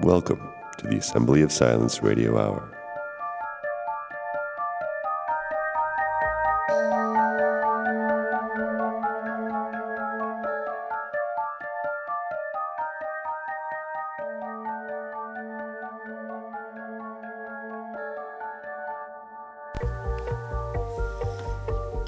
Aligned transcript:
Welcome 0.00 0.52
to 0.76 0.86
the 0.86 0.98
Assembly 0.98 1.42
of 1.42 1.50
Silence 1.50 2.04
Radio 2.04 2.38
Hour. 2.38 2.70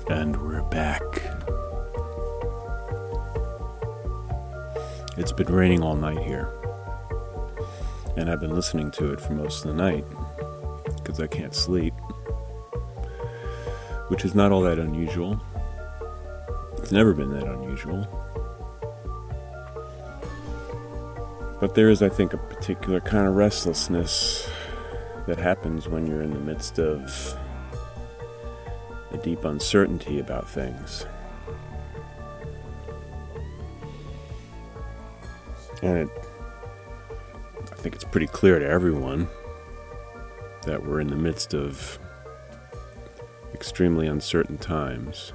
And 0.09 0.41
we're 0.41 0.63
back. 0.71 1.03
It's 5.17 5.33
been 5.33 5.53
raining 5.53 5.83
all 5.83 5.97
night 5.97 6.20
listening 8.61 8.91
to 8.91 9.11
it 9.11 9.19
for 9.19 9.33
most 9.33 9.65
of 9.65 9.75
the 9.75 9.83
night 9.83 10.05
because 10.97 11.19
I 11.19 11.27
can't 11.27 11.55
sleep. 11.55 11.95
Which 14.09 14.23
is 14.23 14.35
not 14.35 14.53
all 14.53 14.61
that 14.61 14.79
unusual. 14.79 15.41
It's 16.77 16.93
never 16.93 17.15
been 17.15 17.31
that 17.31 17.45
unusual. 17.45 18.07
But 21.59 21.75
there 21.75 21.89
is, 21.89 22.03
I 22.03 22.11
think, 22.11 22.35
a 22.35 22.37
particular 22.37 23.01
kind 23.01 23.27
of 23.27 23.35
restlessness 23.35 24.47
that 25.27 25.39
happens 25.39 25.89
when 25.89 26.07
you're 26.07 26.21
in 26.21 26.35
the 26.35 26.41
midst 26.41 26.79
of 26.79 27.35
a 29.11 29.17
deep 29.17 29.47
uncertainty 29.47 30.19
about 30.19 30.47
things. 30.47 31.07
And 35.83 35.97
it, 35.97 36.30
think 37.81 37.95
it's 37.95 38.05
pretty 38.05 38.27
clear 38.27 38.59
to 38.59 38.67
everyone 38.67 39.27
that 40.67 40.85
we're 40.85 41.01
in 41.01 41.09
the 41.09 41.17
midst 41.17 41.55
of 41.55 41.99
extremely 43.55 44.07
uncertain 44.07 44.59
times. 44.59 45.33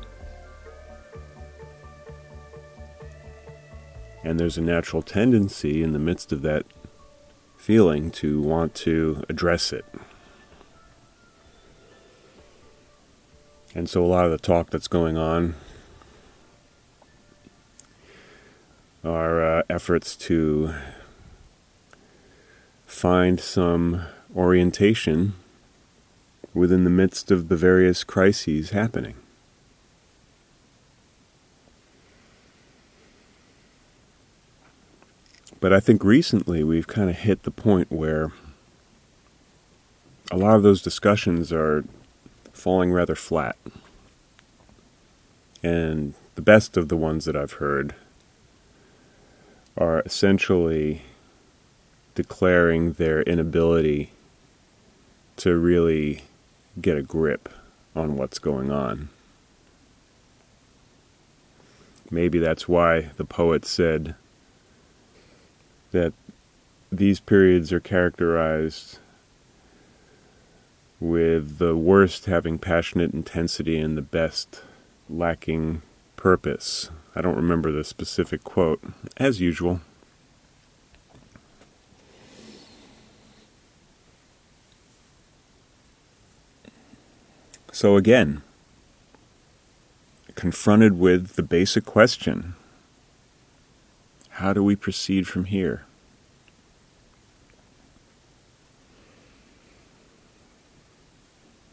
And 4.24 4.40
there's 4.40 4.60
a 4.60 4.62
natural 4.62 5.02
tendency 5.02 5.82
in 5.82 5.92
the 5.92 6.00
midst 6.00 6.32
of 6.32 6.44
that 6.44 6.68
feeling 7.58 8.12
to 8.12 8.40
want 8.42 8.76
to 8.76 9.24
address 9.28 9.74
it. 9.74 9.86
And 13.74 13.90
so 13.90 14.06
a 14.06 14.08
lot 14.08 14.26
of 14.26 14.32
the 14.32 14.38
talk 14.38 14.70
that's 14.70 14.88
going 14.88 15.18
on 15.18 15.56
are 19.04 19.60
uh, 19.60 19.64
efforts 19.68 20.16
to 20.16 20.76
find 23.06 23.40
some 23.40 24.02
orientation 24.36 25.36
within 26.56 26.86
the 26.86 26.90
midst 26.90 27.30
of 27.30 27.50
the 27.50 27.56
various 27.56 28.04
crises 28.04 28.72
happening. 28.72 29.14
But 35.60 35.72
I 35.72 35.80
think 35.80 36.04
recently 36.04 36.64
we've 36.64 36.88
kind 36.88 37.12
of 37.12 37.18
hit 37.18 37.44
the 37.44 37.52
point 37.52 37.92
where 37.92 38.32
a 40.32 40.38
lot 40.38 40.56
of 40.56 40.64
those 40.64 40.82
discussions 40.82 41.54
are 41.54 41.84
falling 42.54 42.92
rather 42.92 43.14
flat. 43.14 43.56
And 45.62 46.16
the 46.34 46.42
best 46.42 46.76
of 46.76 46.90
the 46.90 46.98
ones 46.98 47.26
that 47.26 47.36
I've 47.36 47.60
heard 47.62 47.94
are 49.78 50.02
essentially 50.08 51.04
declaring 52.16 52.94
their 52.94 53.22
inability 53.22 54.12
to 55.38 55.56
really 55.56 56.24
get 56.82 56.98
a 56.98 57.02
grip 57.02 57.50
on 57.96 58.18
what's 58.18 58.40
going 58.40 58.72
on. 58.72 59.10
Maybe 62.10 62.40
that's 62.40 62.68
why 62.68 63.10
the 63.18 63.26
poet 63.26 63.66
said 63.66 64.16
that 65.92 66.14
these 66.92 67.20
periods 67.20 67.74
are 67.74 67.80
characterized 67.80 69.00
with 71.00 71.58
the 71.58 71.76
worst 71.76 72.26
having 72.26 72.58
passionate 72.58 73.14
intensity 73.14 73.78
and 73.78 73.98
the 73.98 74.02
best 74.02 74.62
lacking 75.10 75.82
purpose. 76.16 76.90
I 77.16 77.22
don't 77.22 77.36
remember 77.36 77.72
the 77.72 77.84
specific 77.84 78.44
quote, 78.44 78.82
as 79.18 79.42
usual. 79.42 79.82
So, 87.76 87.98
again, 87.98 88.42
confronted 90.36 90.98
with 90.98 91.36
the 91.36 91.44
basic 91.44 91.84
question 91.84 92.56
how 94.30 94.54
do 94.54 94.64
we 94.64 94.78
proceed 94.78 95.28
from 95.28 95.44
here? 95.44 95.84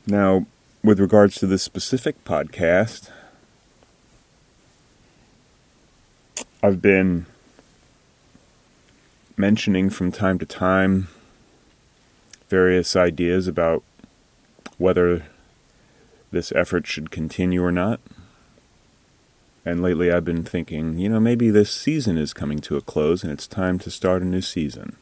Now, 0.04 0.46
with 0.82 0.98
regards 0.98 1.36
to 1.36 1.46
this 1.46 1.62
specific 1.62 2.24
podcast, 2.24 3.08
I've 6.64 6.82
been 6.82 7.26
mentioning 9.36 9.88
from 9.88 10.10
time 10.10 10.40
to 10.40 10.46
time 10.46 11.06
various 12.48 12.96
ideas 12.96 13.46
about 13.46 13.84
whether 14.78 15.26
this 16.32 16.50
effort 16.52 16.86
should 16.86 17.10
continue 17.10 17.62
or 17.62 17.70
not. 17.70 18.00
And 19.64 19.80
lately 19.80 20.10
I've 20.10 20.24
been 20.24 20.42
thinking, 20.42 20.98
you 20.98 21.08
know, 21.08 21.20
maybe 21.20 21.50
this 21.50 21.70
season 21.70 22.18
is 22.18 22.32
coming 22.32 22.58
to 22.60 22.76
a 22.76 22.80
close 22.80 23.22
and 23.22 23.32
it's 23.32 23.46
time 23.46 23.78
to 23.80 23.90
start 23.90 24.22
a 24.22 24.24
new 24.24 24.40
season. 24.40 24.96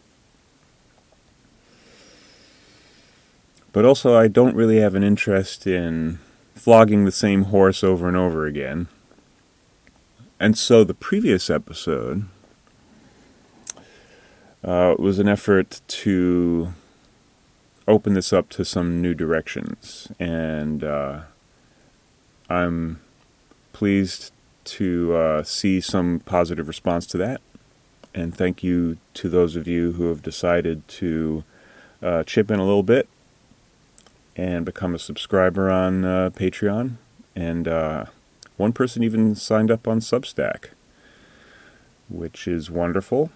But 3.72 3.84
also, 3.84 4.16
I 4.16 4.26
don't 4.26 4.56
really 4.56 4.80
have 4.80 4.96
an 4.96 5.04
interest 5.04 5.66
in 5.66 6.18
flogging 6.56 7.04
the 7.04 7.12
same 7.12 7.44
horse 7.44 7.84
over 7.84 8.08
and 8.08 8.16
over 8.16 8.44
again. 8.44 8.88
And 10.40 10.58
so 10.58 10.82
the 10.82 10.94
previous 10.94 11.48
episode 11.48 12.26
uh, 14.64 14.96
was 14.98 15.18
an 15.20 15.28
effort 15.28 15.80
to 15.86 16.74
open 17.90 18.14
this 18.14 18.32
up 18.32 18.48
to 18.50 18.64
some 18.64 19.02
new 19.02 19.14
directions. 19.14 20.10
And 20.18 20.82
uh, 20.82 21.22
I'm 22.48 23.00
pleased 23.72 24.32
to 24.64 25.14
uh, 25.14 25.42
see 25.42 25.80
some 25.80 26.20
positive 26.24 26.68
response 26.68 27.06
to 27.06 27.18
that. 27.18 27.40
And 28.14 28.34
thank 28.34 28.62
you 28.62 28.98
to 29.14 29.28
those 29.28 29.56
of 29.56 29.66
you 29.66 29.92
who 29.92 30.08
have 30.08 30.22
decided 30.22 30.86
to 30.88 31.44
uh, 32.02 32.22
chip 32.24 32.50
in 32.50 32.58
a 32.58 32.64
little 32.64 32.82
bit 32.82 33.08
and 34.36 34.64
become 34.64 34.94
a 34.94 34.98
subscriber 34.98 35.70
on 35.70 36.04
uh, 36.04 36.30
Patreon. 36.30 36.96
And 37.36 37.68
uh, 37.68 38.06
one 38.56 38.72
person 38.72 39.02
even 39.02 39.34
signed 39.34 39.70
up 39.70 39.86
on 39.86 40.00
Substack, 40.00 40.70
which 42.08 42.48
is 42.48 42.70
wonderful 42.70 43.30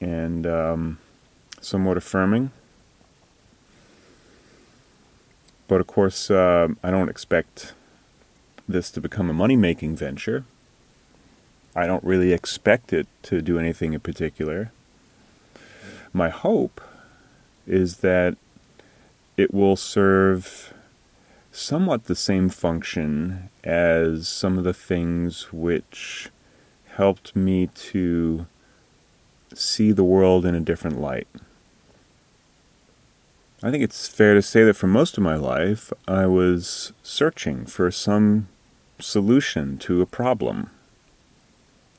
and 0.00 0.46
um, 0.46 0.98
somewhat 1.60 1.96
affirming. 1.96 2.50
But 5.66 5.80
of 5.80 5.86
course, 5.86 6.30
uh, 6.30 6.68
I 6.82 6.90
don't 6.90 7.08
expect 7.08 7.74
this 8.68 8.90
to 8.92 9.00
become 9.00 9.30
a 9.30 9.34
money 9.34 9.56
making 9.56 9.96
venture. 9.96 10.44
I 11.76 11.86
don't 11.86 12.04
really 12.04 12.32
expect 12.32 12.92
it 12.92 13.06
to 13.24 13.42
do 13.42 13.58
anything 13.58 13.92
in 13.92 14.00
particular. 14.00 14.72
My 16.12 16.28
hope 16.28 16.80
is 17.66 17.98
that 17.98 18.36
it 19.36 19.52
will 19.52 19.76
serve 19.76 20.72
somewhat 21.50 22.04
the 22.04 22.14
same 22.14 22.48
function 22.48 23.48
as 23.62 24.28
some 24.28 24.58
of 24.58 24.64
the 24.64 24.74
things 24.74 25.52
which 25.52 26.30
helped 26.96 27.34
me 27.34 27.68
to 27.74 28.46
see 29.54 29.92
the 29.92 30.04
world 30.04 30.44
in 30.46 30.54
a 30.54 30.60
different 30.60 31.00
light. 31.00 31.28
I 33.64 33.70
think 33.70 33.82
it's 33.82 34.06
fair 34.06 34.34
to 34.34 34.42
say 34.42 34.62
that 34.64 34.76
for 34.76 34.88
most 34.88 35.16
of 35.16 35.24
my 35.24 35.36
life, 35.36 35.90
I 36.06 36.26
was 36.26 36.92
searching 37.02 37.64
for 37.64 37.90
some 37.90 38.48
solution 38.98 39.78
to 39.78 40.02
a 40.02 40.06
problem. 40.06 40.68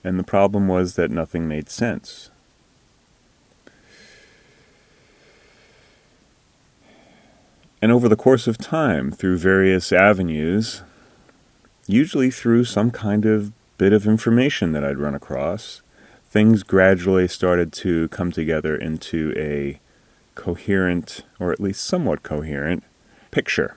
And 0.04 0.20
the 0.20 0.24
problem 0.24 0.68
was 0.68 0.94
that 0.94 1.10
nothing 1.10 1.48
made 1.48 1.72
sense. 1.72 2.30
And 7.82 7.92
over 7.92 8.08
the 8.08 8.16
course 8.16 8.46
of 8.46 8.60
time, 8.60 9.10
through 9.12 9.38
various 9.38 9.92
avenues, 9.92 10.84
usually 11.88 12.30
through 12.30 12.66
some 12.66 12.92
kind 12.92 13.26
of 13.26 13.52
bit 13.80 13.92
of 13.92 14.06
information 14.06 14.72
that 14.74 14.84
I'd 14.84 15.00
run 15.00 15.16
across, 15.16 15.82
things 16.30 16.62
gradually 16.62 17.28
started 17.28 17.74
to 17.74 18.08
come 18.10 18.32
together 18.32 18.76
into 18.76 19.34
a 19.36 19.80
coherent, 20.36 21.22
or 21.40 21.52
at 21.52 21.60
least 21.60 21.84
somewhat 21.84 22.24
coherent, 22.24 22.84
picture. 23.32 23.76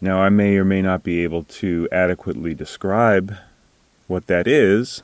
Now, 0.00 0.20
I 0.20 0.28
may 0.28 0.56
or 0.56 0.64
may 0.64 0.82
not 0.82 1.02
be 1.02 1.22
able 1.22 1.44
to 1.44 1.88
adequately 1.90 2.54
describe 2.54 3.36
what 4.06 4.26
that 4.26 4.46
is, 4.46 5.02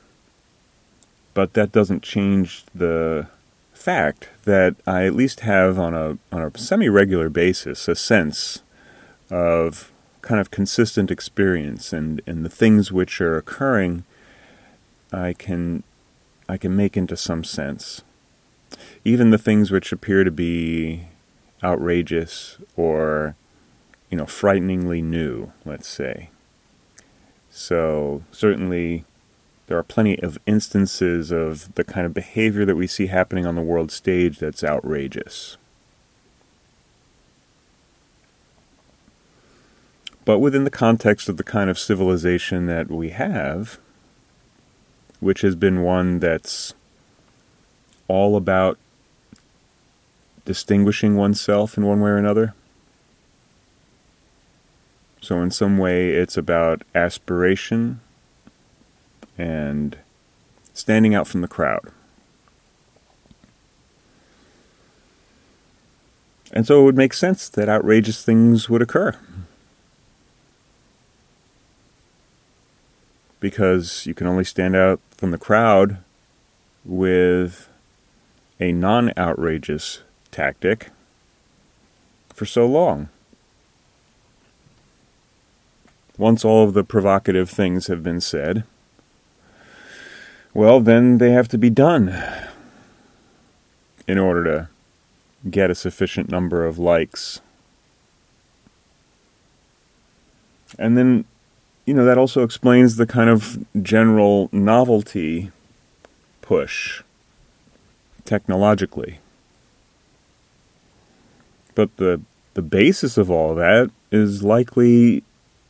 but 1.33 1.53
that 1.53 1.71
doesn't 1.71 2.03
change 2.03 2.63
the 2.75 3.27
fact 3.73 4.29
that 4.43 4.75
I 4.85 5.05
at 5.05 5.15
least 5.15 5.41
have 5.41 5.77
on 5.77 5.93
a 5.93 6.17
on 6.31 6.41
a 6.41 6.57
semi-regular 6.57 7.29
basis 7.29 7.87
a 7.87 7.95
sense 7.95 8.61
of 9.29 9.91
kind 10.21 10.39
of 10.39 10.51
consistent 10.51 11.11
experience 11.11 11.91
and, 11.91 12.21
and 12.25 12.45
the 12.45 12.49
things 12.49 12.91
which 12.91 13.19
are 13.19 13.35
occurring 13.35 14.05
I 15.11 15.33
can 15.33 15.83
I 16.49 16.57
can 16.57 16.75
make 16.75 16.97
into 16.97 17.15
some 17.15 17.43
sense. 17.43 18.01
Even 19.05 19.31
the 19.31 19.37
things 19.37 19.71
which 19.71 19.91
appear 19.91 20.23
to 20.23 20.31
be 20.31 21.07
outrageous 21.63 22.57
or 22.75 23.35
you 24.09 24.17
know 24.17 24.25
frighteningly 24.25 25.01
new, 25.01 25.51
let's 25.65 25.87
say. 25.87 26.29
So 27.49 28.23
certainly 28.31 29.05
there 29.67 29.77
are 29.77 29.83
plenty 29.83 30.19
of 30.19 30.37
instances 30.45 31.31
of 31.31 31.73
the 31.75 31.83
kind 31.83 32.05
of 32.05 32.13
behavior 32.13 32.65
that 32.65 32.75
we 32.75 32.87
see 32.87 33.07
happening 33.07 33.45
on 33.45 33.55
the 33.55 33.61
world 33.61 33.91
stage 33.91 34.39
that's 34.39 34.63
outrageous. 34.63 35.57
But 40.25 40.39
within 40.39 40.63
the 40.63 40.69
context 40.69 41.27
of 41.27 41.37
the 41.37 41.43
kind 41.43 41.69
of 41.69 41.77
civilization 41.77 42.65
that 42.67 42.89
we 42.89 43.09
have, 43.09 43.79
which 45.19 45.41
has 45.41 45.55
been 45.55 45.81
one 45.81 46.19
that's 46.19 46.73
all 48.07 48.35
about 48.35 48.77
distinguishing 50.45 51.15
oneself 51.15 51.77
in 51.77 51.85
one 51.85 52.01
way 52.01 52.11
or 52.11 52.17
another. 52.17 52.53
So, 55.21 55.41
in 55.41 55.51
some 55.51 55.77
way, 55.77 56.09
it's 56.09 56.35
about 56.35 56.83
aspiration 56.93 58.01
and 59.37 59.97
standing 60.73 61.15
out 61.15 61.27
from 61.27 61.41
the 61.41 61.47
crowd. 61.47 61.91
And 66.53 66.67
so 66.67 66.81
it 66.81 66.83
would 66.83 66.97
make 66.97 67.13
sense 67.13 67.49
that 67.49 67.67
outrageous 67.67 68.23
things 68.23 68.69
would 68.69 68.81
occur. 68.81 69.17
Because 73.39 74.05
you 74.05 74.13
can 74.13 74.27
only 74.27 74.43
stand 74.43 74.75
out 74.75 74.99
from 75.17 75.31
the 75.31 75.39
crowd 75.39 75.97
with 76.85 77.67
a 78.59 78.71
non 78.71 79.11
outrageous 79.17 80.03
tactic 80.33 80.89
for 82.33 82.45
so 82.45 82.65
long. 82.65 83.07
Once 86.17 86.43
all 86.43 86.63
of 86.63 86.73
the 86.73 86.83
provocative 86.83 87.49
things 87.49 87.87
have 87.87 88.03
been 88.03 88.19
said, 88.19 88.63
well, 90.53 90.79
then 90.79 91.17
they 91.17 91.31
have 91.31 91.47
to 91.47 91.57
be 91.57 91.69
done 91.69 92.21
in 94.07 94.17
order 94.19 94.43
to 94.43 95.49
get 95.49 95.71
a 95.71 95.75
sufficient 95.75 96.29
number 96.29 96.65
of 96.65 96.77
likes. 96.77 97.41
And 100.77 100.97
then, 100.97 101.25
you 101.85 101.93
know, 101.93 102.05
that 102.05 102.17
also 102.17 102.43
explains 102.43 102.95
the 102.95 103.07
kind 103.07 103.29
of 103.29 103.65
general 103.81 104.49
novelty 104.51 105.51
push 106.41 107.01
technologically. 108.25 109.19
But 111.75 111.95
the 111.97 112.21
the 112.53 112.61
basis 112.61 113.17
of 113.17 113.31
all 113.31 113.55
that 113.55 113.89
is 114.11 114.43
likely 114.43 115.23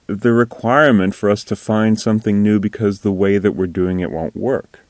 the 0.07 0.33
requirement 0.33 1.15
for 1.15 1.29
us 1.29 1.43
to 1.45 1.55
find 1.55 1.99
something 1.99 2.43
new 2.43 2.59
because 2.59 2.99
the 2.99 3.11
way 3.11 3.37
that 3.37 3.53
we're 3.53 3.67
doing 3.67 4.01
it 4.01 4.11
won't 4.11 4.35
work. 4.35 4.81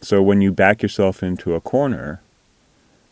So 0.00 0.22
when 0.22 0.40
you 0.40 0.52
back 0.52 0.82
yourself 0.82 1.22
into 1.22 1.54
a 1.54 1.60
corner 1.60 2.20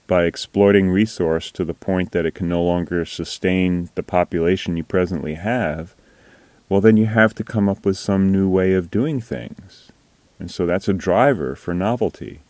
by 0.07 0.25
exploiting 0.25 0.91
resource 0.91 1.51
to 1.53 1.65
the 1.65 1.75
point 1.75 2.13
that 2.13 2.27
it 2.27 2.35
can 2.35 2.49
no 2.49 2.63
longer 2.63 3.05
sustain 3.05 3.91
the 3.95 4.03
population 4.03 4.77
you 4.77 4.85
presently 4.85 5.35
have, 5.35 5.95
well, 6.69 6.81
then 6.81 6.97
you 6.97 7.07
have 7.07 7.35
to 7.37 7.45
come 7.45 7.69
up 7.69 7.85
with 7.85 7.97
some 7.97 8.31
new 8.31 8.49
way 8.49 8.73
of 8.75 8.91
doing 8.91 9.21
things. 9.21 9.91
And 10.39 10.51
so 10.51 10.67
that's 10.67 10.89
a 10.89 10.93
driver 10.93 11.57
for 11.57 11.75
novelty. 11.75 12.41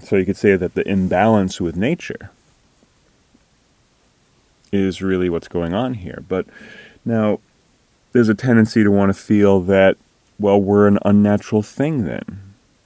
So 0.00 0.16
you 0.16 0.24
could 0.24 0.36
say 0.36 0.56
that 0.56 0.74
the 0.74 0.86
imbalance 0.88 1.60
with 1.60 1.76
nature 1.76 2.30
is 4.72 5.00
really 5.00 5.28
what's 5.28 5.48
going 5.48 5.72
on 5.72 5.94
here. 5.94 6.24
But 6.28 6.46
now, 7.04 7.40
there's 8.12 8.28
a 8.28 8.34
tendency 8.34 8.82
to 8.82 8.90
want 8.90 9.10
to 9.10 9.20
feel 9.20 9.60
that, 9.62 9.96
well, 10.38 10.60
we're 10.60 10.86
an 10.86 10.98
unnatural 11.04 11.62
thing 11.62 12.04
then. 12.04 12.40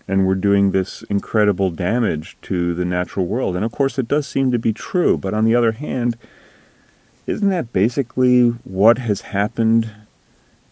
And 0.07 0.27
we're 0.27 0.37
doing 0.37 0.71
this 0.71 1.03
incredible 1.05 1.71
damage 1.71 2.37
to 2.43 2.75
the 2.75 2.85
natural 2.85 3.27
world. 3.27 3.57
And 3.57 3.65
of 3.65 3.73
course, 3.73 3.99
it 3.99 4.09
does 4.09 4.27
seem 4.27 4.51
to 4.53 4.59
be 4.59 4.73
true. 4.73 5.19
But 5.19 5.35
on 5.35 5.45
the 5.45 5.55
other 5.55 5.73
hand, 5.73 6.17
isn't 7.27 7.51
that 7.51 7.75
basically 7.75 8.49
what 8.65 8.99
has 8.99 9.21
happened 9.21 9.91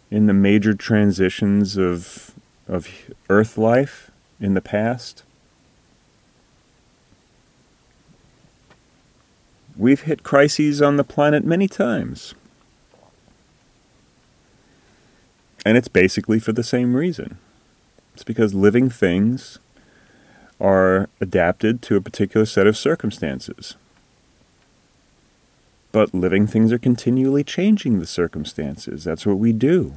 in 0.09 0.25
the 0.25 0.33
major 0.33 0.73
transitions 0.73 1.77
of, 1.77 2.31
of 2.67 2.87
Earth 3.29 3.59
life 3.59 4.09
in 4.39 4.55
the 4.55 4.61
past? 4.61 5.21
We've 9.77 10.01
hit 10.01 10.23
crises 10.23 10.81
on 10.81 10.97
the 10.97 11.03
planet 11.03 11.45
many 11.45 11.67
times. 11.67 12.33
And 15.63 15.77
it's 15.77 15.87
basically 15.87 16.39
for 16.39 16.51
the 16.51 16.63
same 16.63 16.95
reason. 16.95 17.37
It's 18.15 18.23
because 18.23 18.55
living 18.55 18.89
things 18.89 19.59
are 20.59 21.09
adapted 21.21 21.83
to 21.83 21.95
a 21.95 22.01
particular 22.01 22.47
set 22.47 22.65
of 22.65 22.75
circumstances. 22.75 23.75
But 25.91 26.13
living 26.13 26.47
things 26.47 26.71
are 26.71 26.79
continually 26.79 27.43
changing 27.43 27.99
the 27.99 28.07
circumstances. 28.07 29.03
That's 29.03 29.27
what 29.27 29.37
we 29.37 29.53
do. 29.53 29.95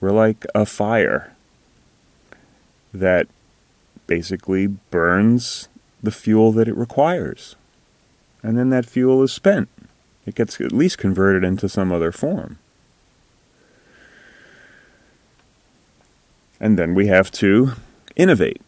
We're 0.00 0.12
like 0.12 0.46
a 0.54 0.64
fire 0.64 1.34
that 2.94 3.26
basically 4.06 4.68
burns 4.68 5.68
the 6.00 6.12
fuel 6.12 6.52
that 6.52 6.68
it 6.68 6.76
requires 6.76 7.56
and 8.42 8.56
then 8.56 8.70
that 8.70 8.86
fuel 8.86 9.22
is 9.22 9.32
spent. 9.32 9.68
It 10.26 10.34
gets 10.34 10.60
at 10.60 10.72
least 10.72 10.98
converted 10.98 11.44
into 11.44 11.68
some 11.68 11.92
other 11.92 12.12
form. 12.12 12.58
And 16.60 16.78
then 16.78 16.94
we 16.94 17.06
have 17.06 17.30
to 17.32 17.72
innovate 18.16 18.60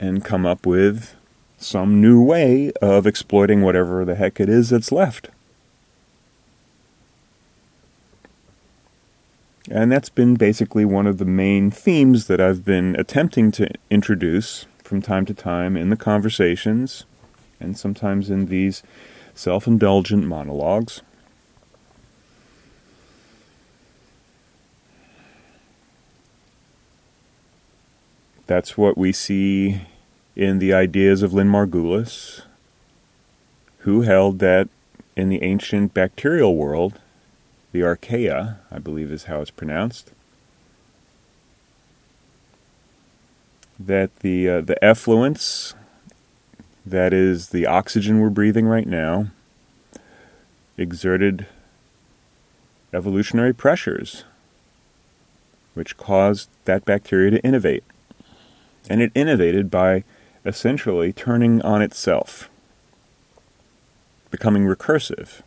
and 0.00 0.24
come 0.24 0.46
up 0.46 0.66
with 0.66 1.14
some 1.58 2.00
new 2.00 2.22
way 2.22 2.72
of 2.82 3.06
exploiting 3.06 3.62
whatever 3.62 4.04
the 4.04 4.14
heck 4.14 4.40
it 4.40 4.48
is 4.48 4.70
that's 4.70 4.92
left. 4.92 5.30
And 9.70 9.90
that's 9.90 10.10
been 10.10 10.34
basically 10.34 10.84
one 10.84 11.06
of 11.06 11.18
the 11.18 11.24
main 11.24 11.70
themes 11.70 12.26
that 12.26 12.40
I've 12.40 12.64
been 12.64 12.96
attempting 12.96 13.50
to 13.52 13.68
introduce 13.90 14.66
from 14.82 15.00
time 15.00 15.24
to 15.26 15.34
time 15.34 15.76
in 15.76 15.88
the 15.88 15.96
conversations 15.96 17.04
and 17.64 17.76
sometimes 17.76 18.30
in 18.30 18.46
these 18.46 18.82
self 19.34 19.66
indulgent 19.66 20.24
monologues. 20.24 21.02
That's 28.46 28.76
what 28.76 28.98
we 28.98 29.12
see 29.12 29.80
in 30.36 30.58
the 30.58 30.74
ideas 30.74 31.22
of 31.22 31.32
Lynn 31.32 31.48
Margulis, 31.48 32.42
who 33.78 34.02
held 34.02 34.38
that 34.40 34.68
in 35.16 35.28
the 35.28 35.42
ancient 35.42 35.94
bacterial 35.94 36.54
world, 36.56 37.00
the 37.72 37.80
archaea, 37.80 38.58
I 38.70 38.78
believe 38.78 39.10
is 39.10 39.24
how 39.24 39.40
it's 39.40 39.50
pronounced, 39.50 40.12
that 43.78 44.14
the 44.20 44.48
uh, 44.48 44.60
the 44.60 44.76
effluents 44.82 45.74
that 46.84 47.12
is 47.12 47.48
the 47.48 47.66
oxygen 47.66 48.20
we're 48.20 48.30
breathing 48.30 48.66
right 48.66 48.86
now, 48.86 49.28
exerted 50.76 51.46
evolutionary 52.92 53.52
pressures 53.52 54.24
which 55.74 55.96
caused 55.96 56.48
that 56.64 56.84
bacteria 56.84 57.32
to 57.32 57.44
innovate. 57.44 57.84
And 58.88 59.02
it 59.02 59.12
innovated 59.14 59.70
by 59.70 60.04
essentially 60.44 61.12
turning 61.12 61.60
on 61.62 61.82
itself, 61.82 62.48
becoming 64.30 64.64
recursive. 64.64 65.42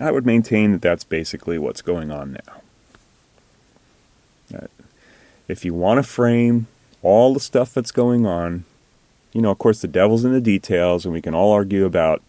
I 0.00 0.12
would 0.12 0.26
maintain 0.26 0.72
that 0.72 0.82
that's 0.82 1.04
basically 1.04 1.58
what's 1.58 1.82
going 1.82 2.12
on 2.12 2.32
now. 2.32 2.62
If 5.48 5.64
you 5.64 5.74
want 5.74 5.98
to 5.98 6.02
frame 6.02 6.66
all 7.02 7.32
the 7.32 7.40
stuff 7.40 7.72
that's 7.74 7.90
going 7.90 8.26
on, 8.26 8.64
you 9.32 9.40
know, 9.40 9.50
of 9.50 9.58
course, 9.58 9.80
the 9.80 9.88
devil's 9.88 10.24
in 10.24 10.32
the 10.32 10.40
details, 10.40 11.04
and 11.04 11.12
we 11.12 11.22
can 11.22 11.34
all 11.34 11.52
argue 11.52 11.84
about 11.84 12.22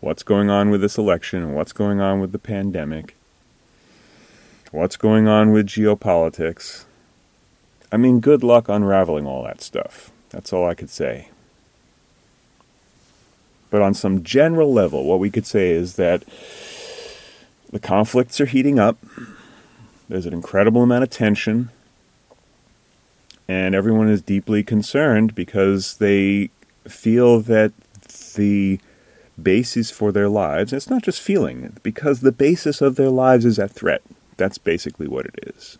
what's 0.00 0.22
going 0.22 0.48
on 0.48 0.70
with 0.70 0.80
this 0.80 0.96
election 0.96 1.42
and 1.42 1.54
what's 1.54 1.72
going 1.72 2.00
on 2.00 2.20
with 2.20 2.32
the 2.32 2.38
pandemic, 2.38 3.14
what's 4.70 4.96
going 4.96 5.28
on 5.28 5.52
with 5.52 5.66
geopolitics. 5.66 6.84
I 7.92 7.96
mean, 7.96 8.20
good 8.20 8.42
luck 8.42 8.68
unraveling 8.68 9.26
all 9.26 9.44
that 9.44 9.60
stuff. 9.60 10.10
That's 10.30 10.52
all 10.52 10.66
I 10.66 10.74
could 10.74 10.90
say. 10.90 11.28
But 13.68 13.82
on 13.82 13.94
some 13.94 14.22
general 14.22 14.72
level, 14.72 15.04
what 15.04 15.20
we 15.20 15.30
could 15.30 15.46
say 15.46 15.70
is 15.70 15.96
that 15.96 16.24
the 17.70 17.78
conflicts 17.78 18.40
are 18.40 18.46
heating 18.46 18.78
up. 18.78 18.98
There's 20.08 20.26
an 20.26 20.32
incredible 20.32 20.82
amount 20.82 21.04
of 21.04 21.10
tension. 21.10 21.70
And 23.50 23.74
everyone 23.74 24.08
is 24.08 24.22
deeply 24.22 24.62
concerned 24.62 25.34
because 25.34 25.96
they 25.96 26.50
feel 26.86 27.40
that 27.40 27.72
the 28.36 28.78
basis 29.42 29.90
for 29.90 30.12
their 30.12 30.28
lives, 30.28 30.72
it's 30.72 30.88
not 30.88 31.02
just 31.02 31.20
feeling, 31.20 31.76
because 31.82 32.20
the 32.20 32.30
basis 32.30 32.80
of 32.80 32.94
their 32.94 33.10
lives 33.10 33.44
is 33.44 33.58
at 33.58 33.72
threat. 33.72 34.02
That's 34.36 34.56
basically 34.56 35.08
what 35.08 35.26
it 35.26 35.34
is. 35.56 35.78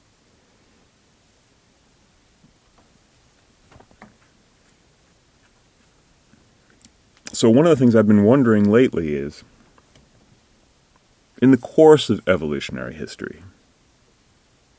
So, 7.33 7.49
one 7.51 7.67
of 7.67 7.71
the 7.71 7.77
things 7.77 7.95
I've 7.95 8.09
been 8.09 8.25
wondering 8.25 8.69
lately 8.69 9.15
is 9.15 9.45
in 11.41 11.53
the 11.53 11.57
course 11.57 12.11
of 12.11 12.21
evolutionary 12.29 12.95
history, 12.95 13.45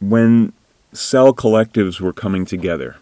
when 0.01 0.51
cell 0.93 1.33
collectives 1.33 1.99
were 1.99 2.13
coming 2.13 2.45
together, 2.45 2.97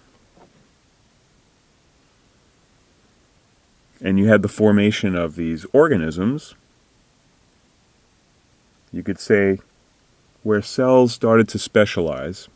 and 4.01 4.17
you 4.17 4.27
had 4.27 4.41
the 4.41 4.47
formation 4.47 5.15
of 5.15 5.35
these 5.35 5.65
organisms, 5.73 6.55
you 8.91 9.03
could 9.03 9.19
say, 9.19 9.59
where 10.43 10.61
cells 10.61 11.13
started 11.13 11.47
to 11.49 11.59
specialize. 11.59 12.47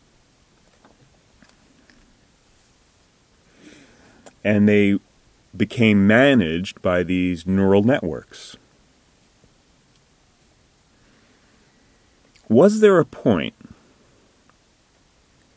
And 4.44 4.68
they 4.68 5.00
became 5.56 6.08
managed 6.08 6.82
by 6.82 7.04
these 7.04 7.46
neural 7.46 7.84
networks. 7.84 8.58
Was 12.50 12.82
there 12.82 13.00
a 13.00 13.06
point 13.06 13.54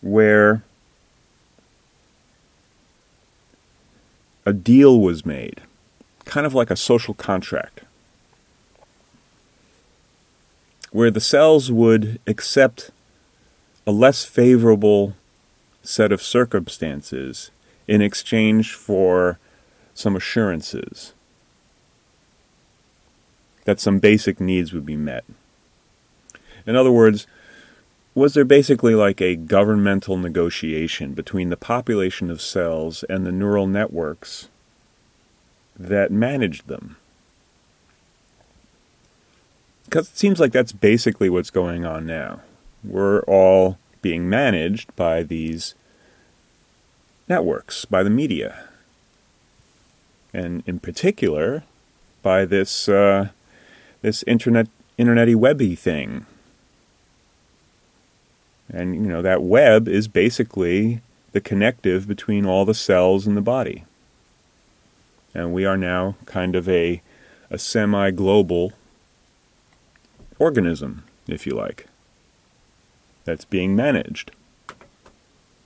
where 0.00 0.62
a 4.44 4.52
deal 4.52 5.00
was 5.00 5.26
made, 5.26 5.60
kind 6.24 6.46
of 6.46 6.54
like 6.54 6.70
a 6.70 6.76
social 6.76 7.14
contract, 7.14 7.80
where 10.92 11.10
the 11.10 11.20
cells 11.20 11.70
would 11.70 12.20
accept 12.26 12.90
a 13.86 13.92
less 13.92 14.24
favorable 14.24 15.14
set 15.82 16.12
of 16.12 16.22
circumstances 16.22 17.50
in 17.86 18.02
exchange 18.02 18.74
for 18.74 19.38
some 19.94 20.16
assurances 20.16 21.12
that 23.64 23.80
some 23.80 23.98
basic 23.98 24.40
needs 24.40 24.72
would 24.72 24.86
be 24.86 24.96
met. 24.96 25.24
In 26.66 26.76
other 26.76 26.92
words, 26.92 27.26
was 28.16 28.34
there 28.34 28.44
basically 28.44 28.96
like 28.96 29.20
a 29.20 29.36
governmental 29.36 30.16
negotiation 30.16 31.12
between 31.12 31.50
the 31.50 31.56
population 31.56 32.30
of 32.30 32.40
cells 32.40 33.04
and 33.04 33.24
the 33.24 33.30
neural 33.30 33.68
networks 33.68 34.48
that 35.78 36.10
managed 36.10 36.66
them? 36.66 36.96
Because 39.84 40.08
it 40.08 40.16
seems 40.16 40.40
like 40.40 40.50
that's 40.50 40.72
basically 40.72 41.30
what's 41.30 41.50
going 41.50 41.84
on 41.84 42.06
now. 42.06 42.40
We're 42.82 43.20
all 43.22 43.78
being 44.02 44.28
managed 44.28 44.96
by 44.96 45.22
these 45.22 45.74
networks, 47.28 47.84
by 47.84 48.02
the 48.02 48.10
media 48.10 48.66
and 50.36 50.62
in 50.66 50.78
particular 50.78 51.64
by 52.22 52.44
this 52.44 52.88
uh, 52.88 53.28
this 54.02 54.22
internet 54.24 54.68
internety 54.98 55.34
webby 55.34 55.74
thing. 55.74 56.26
And 58.72 58.94
you 58.94 59.02
know 59.02 59.22
that 59.22 59.42
web 59.42 59.88
is 59.88 60.08
basically 60.08 61.00
the 61.32 61.40
connective 61.40 62.08
between 62.08 62.46
all 62.46 62.64
the 62.64 62.74
cells 62.74 63.26
in 63.26 63.34
the 63.34 63.40
body. 63.40 63.84
And 65.34 65.52
we 65.52 65.64
are 65.64 65.76
now 65.76 66.16
kind 66.26 66.56
of 66.56 66.68
a 66.68 67.02
a 67.48 67.58
semi-global 67.58 68.72
organism, 70.38 71.04
if 71.28 71.46
you 71.46 71.54
like, 71.54 71.86
that's 73.24 73.44
being 73.44 73.76
managed 73.76 74.32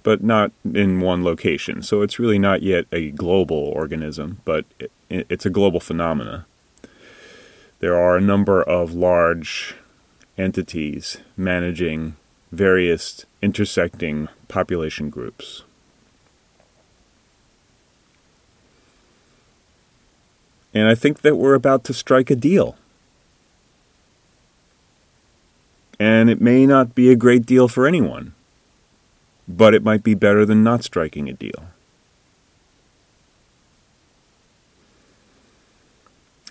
but 0.03 0.23
not 0.23 0.53
in 0.65 1.01
one 1.01 1.25
location. 1.25 1.83
So 1.83 2.03
it's 2.03 2.19
really 2.19 2.39
not 2.39 2.63
yet 2.63 2.87
a 2.93 3.11
global 3.11 3.57
organism, 3.57 4.41
but 4.45 4.65
it, 4.79 4.91
it's 5.09 5.47
a 5.47 5.51
global 5.51 5.81
phenomena. 5.81 6.47
There 7.81 7.97
are 7.97 8.17
a 8.17 8.21
number 8.21 8.63
of 8.63 8.95
large 8.95 9.75
entities 10.39 11.19
managing 11.37 12.17
various 12.53 13.25
intersecting 13.43 14.29
population 14.49 15.11
groups. 15.11 15.63
And 20.73 20.89
I 20.89 20.95
think 20.95 21.23
that 21.23 21.37
we're 21.37 21.55
about 21.55 21.85
to 21.85 21.95
strike 21.95 22.31
a 22.31 22.37
deal. 22.37 22.77
And 25.99 26.31
it 26.31 26.41
may 26.41 26.67
not 26.67 26.95
be 26.95 27.11
a 27.11 27.17
great 27.17 27.45
deal 27.45 27.69
for 27.69 27.87
anyone 27.87 28.35
but 29.57 29.75
it 29.75 29.83
might 29.83 30.03
be 30.03 30.15
better 30.15 30.47
than 30.47 30.63
not 30.63 30.85
striking 30.85 31.29
a 31.29 31.33
deal. 31.33 31.67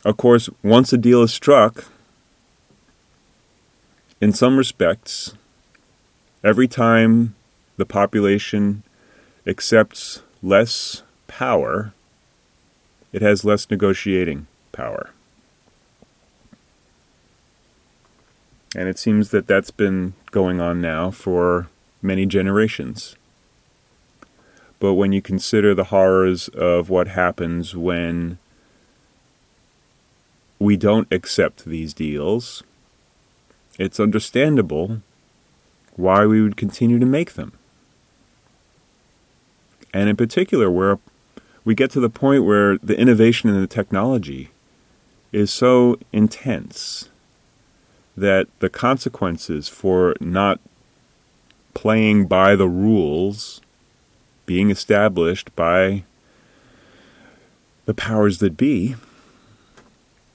Of 0.03 0.17
course, 0.17 0.49
once 0.63 0.93
a 0.93 0.97
deal 0.97 1.23
is 1.23 1.33
struck, 1.33 1.85
in 4.21 4.33
some 4.33 4.57
respects, 4.57 5.33
every 6.43 6.67
time 6.67 7.35
the 7.77 7.85
population 7.85 8.83
accepts 9.45 10.21
less 10.41 11.03
power, 11.27 11.93
it 13.11 13.21
has 13.21 13.43
less 13.43 13.69
negotiating 13.69 14.47
power. 14.71 15.11
And 18.75 18.87
it 18.87 18.99
seems 18.99 19.31
that 19.31 19.47
that's 19.47 19.71
been 19.71 20.13
going 20.31 20.61
on 20.61 20.79
now 20.79 21.09
for 21.09 21.67
many 22.01 22.25
generations. 22.25 23.15
But 24.79 24.93
when 24.93 25.11
you 25.11 25.21
consider 25.21 25.73
the 25.73 25.85
horrors 25.85 26.47
of 26.49 26.89
what 26.89 27.09
happens 27.09 27.75
when 27.75 28.37
we 30.59 30.77
don't 30.77 31.11
accept 31.11 31.65
these 31.65 31.93
deals, 31.93 32.63
it's 33.77 33.99
understandable 33.99 35.01
why 35.99 36.25
we 36.25 36.41
would 36.41 36.57
continue 36.57 36.97
to 36.97 37.05
make 37.05 37.33
them. 37.33 37.51
And 39.93 40.07
in 40.09 40.15
particular, 40.15 40.69
where 40.71 40.99
we 41.65 41.75
get 41.75 41.91
to 41.91 41.99
the 41.99 42.09
point 42.09 42.45
where 42.45 42.77
the 42.77 42.97
innovation 42.97 43.49
in 43.49 43.59
the 43.59 43.67
technology 43.67 44.49
is 45.31 45.51
so 45.51 45.99
intense 46.13 47.09
that 48.15 48.47
the 48.59 48.69
consequences 48.69 49.67
for 49.67 50.15
not 50.19 50.59
playing 51.73 52.27
by 52.27 52.55
the 52.55 52.67
rules 52.67 53.61
being 54.45 54.69
established 54.69 55.55
by 55.55 56.03
the 57.85 57.93
powers 57.93 58.39
that 58.39 58.57
be 58.57 58.95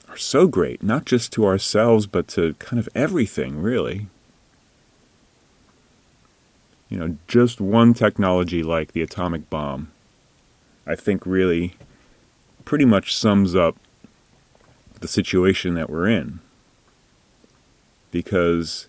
are 0.09 0.17
so 0.17 0.47
great, 0.47 0.83
not 0.83 1.05
just 1.05 1.33
to 1.33 1.45
ourselves, 1.45 2.07
but 2.07 2.29
to 2.29 2.55
kind 2.55 2.79
of 2.79 2.89
everything, 2.95 3.61
really. 3.61 4.07
You 6.95 7.01
know, 7.01 7.17
just 7.27 7.61
one 7.61 7.93
technology 7.93 8.63
like 8.63 8.93
the 8.93 9.03
atomic 9.03 9.51
bomb, 9.51 9.91
I 10.87 10.95
think 10.95 11.27
really 11.27 11.75
pretty 12.65 12.85
much 12.85 13.17
sums 13.17 13.57
up 13.57 13.75
the 15.01 15.09
situation 15.09 15.75
that 15.75 15.91
we're 15.91 16.07
in. 16.07 16.39
Because 18.13 18.87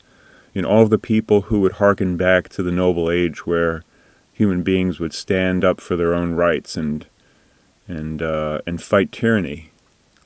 in 0.53 0.65
all 0.65 0.83
of 0.83 0.91
the 0.91 0.99
people 0.99 1.41
who 1.49 1.61
would 1.61 1.71
hearken 1.81 2.15
back 2.15 2.47
to 2.49 2.61
the 2.61 2.71
noble 2.71 3.09
age 3.09 3.47
where 3.47 3.83
human 4.33 4.61
beings 4.61 4.99
would 4.99 5.11
stand 5.11 5.65
up 5.65 5.81
for 5.81 5.95
their 5.95 6.13
own 6.13 6.35
rights 6.35 6.77
and 6.77 7.07
and 7.87 8.21
uh, 8.21 8.61
and 8.67 8.83
fight 8.83 9.11
tyranny, 9.11 9.71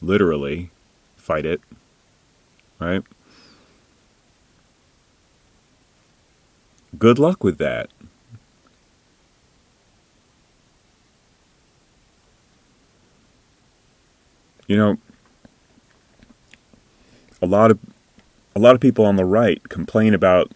literally 0.02 0.70
fight 1.16 1.46
it, 1.46 1.62
right? 2.78 3.04
Good 7.00 7.18
luck 7.18 7.44
with 7.44 7.58
that. 7.58 7.89
You 14.68 14.77
know, 14.77 14.98
a 17.41 17.48
lot 17.48 17.72
of 17.72 17.79
a 18.56 18.60
lot 18.60 18.75
of 18.75 18.82
people 18.82 19.06
on 19.06 19.15
the 19.15 19.25
right 19.25 19.68
complain 19.70 20.13
about 20.13 20.51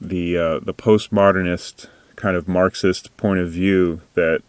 the 0.00 0.38
uh, 0.38 0.60
the 0.60 0.72
postmodernist 0.72 1.88
kind 2.14 2.36
of 2.36 2.48
Marxist 2.48 3.14
point 3.18 3.40
of 3.40 3.50
view 3.50 4.00
that 4.14 4.42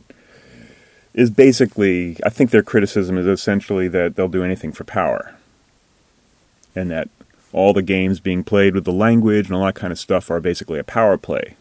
is 1.13 1.29
basically, 1.31 2.15
I 2.23 2.29
think 2.29 2.51
their 2.51 2.63
criticism 2.63 3.17
is 3.17 3.25
essentially 3.25 3.87
that 3.89 4.15
they'll 4.15 4.27
do 4.29 4.43
anything 4.43 4.71
for 4.71 4.83
power, 4.83 5.35
and 6.75 6.91
that 6.91 7.09
all 7.53 7.73
the 7.73 7.81
games 7.81 8.19
being 8.19 8.43
played 8.43 8.75
with 8.75 8.85
the 8.85 8.91
language 8.91 9.47
and 9.47 9.55
all 9.55 9.65
that 9.65 9.75
kind 9.75 9.91
of 9.91 9.99
stuff 9.99 10.29
are 10.29 10.39
basically 10.39 10.79
a 10.79 10.83
power 10.83 11.17
play. 11.17 11.55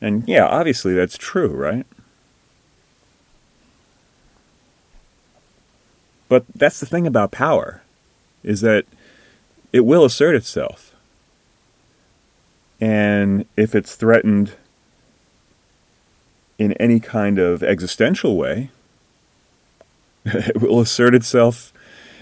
And 0.00 0.26
yeah, 0.28 0.46
obviously 0.46 0.94
that's 0.94 1.16
true, 1.16 1.48
right? 1.48 1.86
But 6.28 6.44
that's 6.54 6.80
the 6.80 6.86
thing 6.86 7.06
about 7.06 7.30
power 7.30 7.82
is 8.42 8.60
that 8.60 8.86
it 9.72 9.84
will 9.84 10.04
assert 10.04 10.34
itself. 10.34 10.94
And 12.80 13.46
if 13.56 13.74
it's 13.74 13.94
threatened 13.94 14.54
in 16.58 16.72
any 16.74 17.00
kind 17.00 17.38
of 17.38 17.62
existential 17.62 18.36
way, 18.36 18.70
it 20.24 20.60
will 20.60 20.80
assert 20.80 21.14
itself 21.14 21.72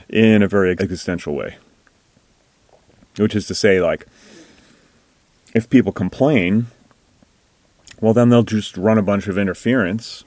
in 0.08 0.42
a 0.42 0.48
very 0.48 0.70
existential 0.70 1.34
way. 1.34 1.56
Which 3.16 3.34
is 3.34 3.46
to 3.46 3.54
say, 3.54 3.80
like, 3.80 4.06
if 5.54 5.68
people 5.68 5.92
complain, 5.92 6.66
well, 8.00 8.14
then 8.14 8.30
they'll 8.30 8.42
just 8.42 8.76
run 8.76 8.98
a 8.98 9.02
bunch 9.02 9.28
of 9.28 9.38
interference. 9.38 10.24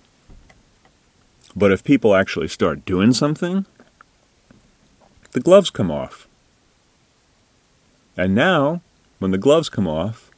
But 1.55 1.71
if 1.71 1.83
people 1.83 2.15
actually 2.15 2.47
start 2.47 2.85
doing 2.85 3.13
something, 3.13 3.65
the 5.31 5.39
gloves 5.39 5.69
come 5.69 5.89
off. 5.89 6.27
And 8.17 8.35
now, 8.35 8.81
when 9.19 9.31
the 9.31 9.37
gloves 9.37 9.69
come 9.69 9.87
off, 9.87 10.31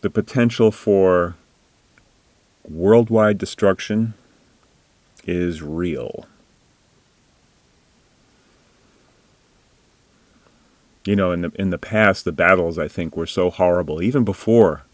the 0.00 0.10
potential 0.10 0.70
for 0.70 1.36
worldwide 2.68 3.38
destruction 3.38 4.14
is 5.26 5.62
real. 5.62 6.26
You 11.10 11.16
know, 11.16 11.32
in 11.32 11.40
the 11.40 11.50
in 11.56 11.70
the 11.70 11.76
past, 11.76 12.24
the 12.24 12.30
battles 12.30 12.78
I 12.78 12.86
think 12.86 13.16
were 13.16 13.26
so 13.26 13.50
horrible, 13.50 14.00
even 14.00 14.22
before 14.22 14.84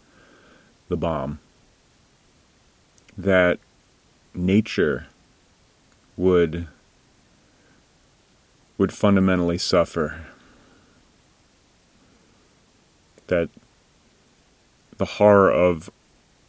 the 0.89 0.97
bomb, 0.97 1.37
that 3.15 3.59
nature 4.33 5.05
would 6.15 6.67
would 8.79 8.91
fundamentally 8.91 9.59
suffer. 9.59 10.25
That 13.27 13.49
the 14.97 15.05
horror 15.05 15.51
of 15.51 15.91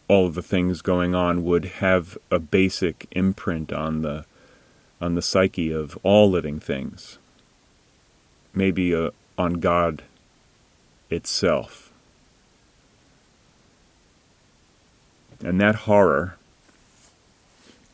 all 0.08 0.24
of 0.24 0.34
the 0.34 0.40
things 0.40 0.80
going 0.80 1.14
on 1.14 1.44
would 1.44 1.66
have 1.66 2.16
a 2.30 2.38
basic 2.38 3.06
imprint 3.10 3.70
on 3.70 4.00
the 4.00 4.24
on 4.98 5.14
the 5.14 5.20
psyche 5.20 5.70
of 5.70 5.98
all 6.02 6.30
living 6.30 6.58
things 6.58 7.18
maybe 8.54 8.94
uh, 8.94 9.10
on 9.38 9.54
god 9.54 10.02
itself 11.08 11.90
and 15.42 15.60
that 15.60 15.74
horror 15.74 16.36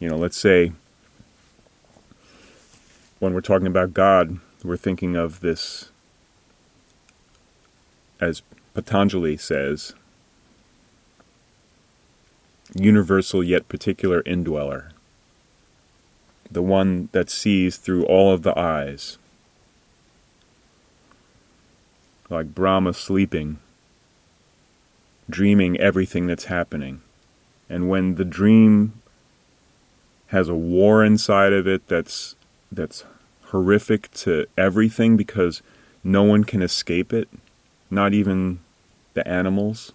you 0.01 0.09
know 0.09 0.17
let's 0.17 0.37
say 0.37 0.73
when 3.21 3.33
we're 3.33 3.41
talking 3.41 3.67
about 3.67 3.95
god 3.95 4.39
we're 4.65 4.77
thinking 4.77 5.15
of 5.15 5.41
this 5.41 5.91
as 8.21 8.43
patanjali 8.73 9.37
says 9.37 9.95
universal 12.75 13.43
yet 13.43 13.69
particular 13.69 14.21
indweller, 14.23 14.91
the 16.51 16.63
one 16.63 17.09
that 17.13 17.31
sees 17.31 17.77
through 17.77 18.05
all 18.05 18.33
of 18.33 18.43
the 18.43 18.59
eyes. 18.59 19.19
Like 22.31 22.55
Brahma 22.55 22.95
sleeping, 22.95 23.59
dreaming 25.29 25.79
everything 25.79 26.27
that's 26.27 26.45
happening. 26.45 27.03
And 27.69 27.89
when 27.89 28.15
the 28.17 28.25
dream 28.25 29.01
has 30.29 30.49
a 30.49 30.55
war 30.55 31.05
inside 31.05 31.53
of 31.53 31.67
it 31.67 31.87
that's 31.87 32.35
that's 32.73 33.05
horrific 33.47 34.11
to 34.13 34.47
everything 34.59 35.17
because 35.17 35.63
no 36.03 36.23
one 36.23 36.45
can 36.45 36.63
escape 36.63 37.13
it, 37.13 37.29
not 37.91 38.13
even 38.13 38.61
the 39.13 39.27
animals 39.29 39.93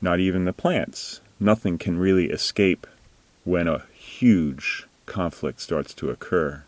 not 0.00 0.20
even 0.20 0.44
the 0.44 0.52
plants. 0.52 1.20
Nothing 1.40 1.78
can 1.78 1.98
really 1.98 2.26
escape 2.26 2.86
when 3.44 3.66
a 3.68 3.84
huge 3.92 4.86
conflict 5.06 5.60
starts 5.60 5.94
to 5.94 6.10
occur. 6.10 6.64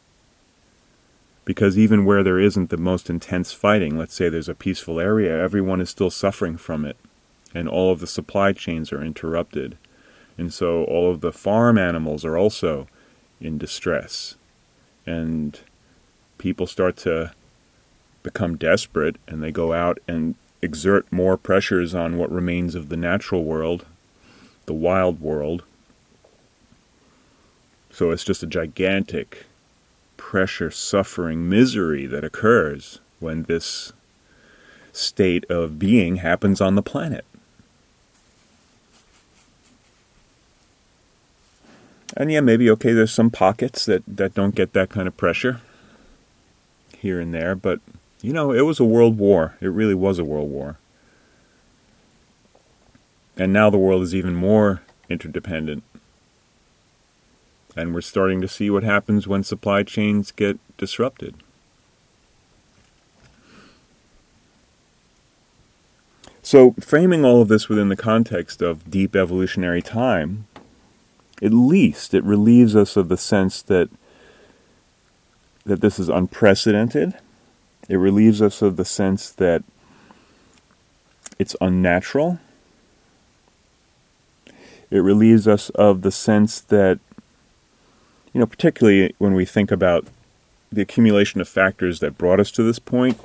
Because 1.44 1.79
even 1.79 2.05
where 2.05 2.22
there 2.22 2.38
isn't 2.38 2.70
the 2.70 2.76
most 2.76 3.11
intense 3.11 3.53
fighting, 3.53 3.98
let's 3.98 4.14
say 4.14 4.29
there's 4.29 4.48
a 4.48 4.55
peaceful 4.55 5.00
area, 5.00 5.42
everyone 5.42 5.81
is 5.81 5.90
still 5.90 6.11
suffering 6.11 6.57
from 6.57 6.85
it, 6.85 6.96
and 7.55 7.68
all 7.68 7.90
of 7.90 8.00
the 8.00 8.07
supply 8.07 8.53
chains 8.53 8.92
are 8.92 9.03
interrupted. 9.03 9.76
And 10.38 10.53
so 10.53 10.85
all 10.85 11.11
of 11.11 11.20
the 11.20 11.33
farm 11.33 11.76
animals 11.79 12.24
are 12.24 12.38
also 12.38 12.87
in 13.40 13.59
distress. 13.59 14.37
And 15.07 15.59
people 16.38 16.66
start 16.66 16.96
to 16.98 17.33
become 18.22 18.57
desperate 18.57 19.16
and 19.26 19.42
they 19.42 19.50
go 19.50 19.72
out 19.72 19.98
and 20.07 20.35
exert 20.62 21.11
more 21.11 21.37
pressures 21.37 21.94
on 21.94 22.18
what 22.18 22.31
remains 22.31 22.74
of 22.74 22.88
the 22.88 22.96
natural 22.96 23.44
world, 23.44 23.87
the 24.66 24.74
wild 24.74 25.20
world. 25.20 25.64
So 27.90 28.11
it's 28.11 28.24
just 28.24 28.42
a 28.42 28.46
gigantic 28.46 29.46
pressure, 30.20 30.70
suffering, 30.70 31.48
misery 31.48 32.04
that 32.04 32.22
occurs 32.22 33.00
when 33.20 33.44
this 33.44 33.94
state 34.92 35.50
of 35.50 35.78
being 35.78 36.16
happens 36.16 36.61
on 36.61 36.74
the 36.74 36.83
planet. 36.83 37.24
And 42.14 42.30
yeah, 42.30 42.40
maybe 42.40 42.68
okay, 42.70 42.92
there's 42.92 43.14
some 43.14 43.30
pockets 43.30 43.87
that, 43.87 44.02
that 44.06 44.35
don't 44.35 44.54
get 44.54 44.74
that 44.74 44.90
kind 44.90 45.09
of 45.09 45.16
pressure 45.16 45.62
here 46.98 47.18
and 47.18 47.33
there, 47.33 47.54
but 47.54 47.80
you 48.20 48.35
know, 48.35 48.52
it 48.52 48.66
was 48.66 48.78
a 48.78 48.85
world 48.85 49.16
war. 49.16 49.56
It 49.62 49.68
really 49.68 49.94
was 49.94 50.18
a 50.18 50.24
world 50.24 50.50
war. 50.50 50.76
And 53.38 53.54
now 53.54 53.70
the 53.70 53.78
world 53.78 54.02
is 54.02 54.14
even 54.14 54.35
more 54.35 54.83
interdependent. 55.09 55.83
And 57.76 57.94
we're 57.94 58.00
starting 58.00 58.40
to 58.40 58.48
see 58.48 58.70
what 58.70 58.83
happens 58.83 59.26
when 59.26 59.44
supply 59.44 59.83
chains 59.83 60.33
get 60.33 60.59
disrupted. 60.76 61.35
So, 66.42 66.74
framing 66.80 67.24
all 67.24 67.42
of 67.42 67.48
this 67.48 67.68
within 67.68 67.90
the 67.90 67.96
context 67.96 68.61
of 68.61 68.90
deep 68.90 69.14
evolutionary 69.14 69.83
time, 69.83 70.46
at 71.42 71.52
least 71.52 72.12
it 72.12 72.24
relieves 72.24 72.74
us 72.74 72.96
of 72.96 73.09
the 73.09 73.16
sense 73.16 73.62
that 73.62 73.88
that 75.64 75.80
this 75.80 75.98
is 75.98 76.09
unprecedented 76.09 77.14
it 77.90 77.96
relieves 77.96 78.40
us 78.40 78.62
of 78.62 78.76
the 78.76 78.85
sense 78.85 79.30
that 79.33 79.64
it's 81.40 81.56
unnatural. 81.61 82.38
It 84.92 85.00
relieves 85.00 85.48
us 85.48 85.70
of 85.70 86.02
the 86.02 86.12
sense 86.12 86.61
that, 86.61 87.00
you 88.32 88.40
know, 88.40 88.46
particularly 88.46 89.14
when 89.18 89.34
we 89.34 89.44
think 89.44 89.70
about 89.70 90.06
the 90.72 90.82
accumulation 90.82 91.40
of 91.40 91.48
factors 91.48 92.00
that 92.00 92.18
brought 92.18 92.40
us 92.40 92.50
to 92.52 92.62
this 92.62 92.78
point, 92.78 93.18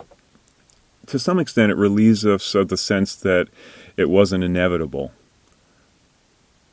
to 1.06 1.20
some 1.20 1.40
extent 1.40 1.72
it 1.72 1.78
relieves 1.78 2.26
us 2.26 2.56
of 2.56 2.70
the 2.70 2.78
sense 2.78 3.16
that 3.16 3.48
it 3.98 4.10
wasn't 4.10 4.44
inevitable. 4.44 5.12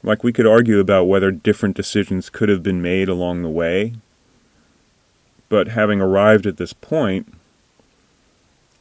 Like 0.03 0.25
we 0.25 0.33
could 0.33 0.47
argue 0.47 0.81
about 0.81 1.05
whether 1.05 1.31
different 1.31 1.77
decisions 1.77 2.31
could 2.31 2.49
have 2.49 2.63
been 2.63 2.83
made 2.83 3.09
along 3.09 3.43
the 3.43 3.51
way, 3.51 3.95
but 5.49 5.69
having 5.69 6.01
arrived 6.01 6.47
at 6.47 6.57
this 6.57 6.73
point, 6.73 7.35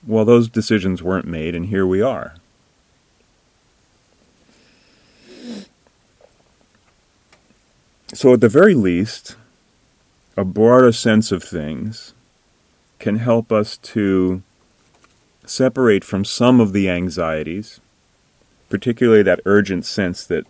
well, 0.08 0.26
those 0.26 0.50
decisions 0.50 1.04
weren't 1.04 1.28
made, 1.28 1.54
and 1.54 1.68
here 1.68 1.86
we 1.86 2.02
are. 2.02 2.36
So, 8.14 8.34
at 8.34 8.42
the 8.42 8.50
very 8.50 8.74
least, 8.74 9.36
a 10.38 10.46
broader 10.46 10.92
sense 10.92 11.32
of 11.32 11.44
things 11.44 12.14
can 13.00 13.18
help 13.18 13.52
us 13.52 13.78
to 13.78 14.42
separate 15.46 16.04
from 16.04 16.24
some 16.24 16.60
of 16.60 16.72
the 16.72 16.90
anxieties, 16.90 17.80
particularly 18.70 19.24
that 19.24 19.42
urgent 19.46 19.86
sense 19.86 20.26
that 20.26 20.46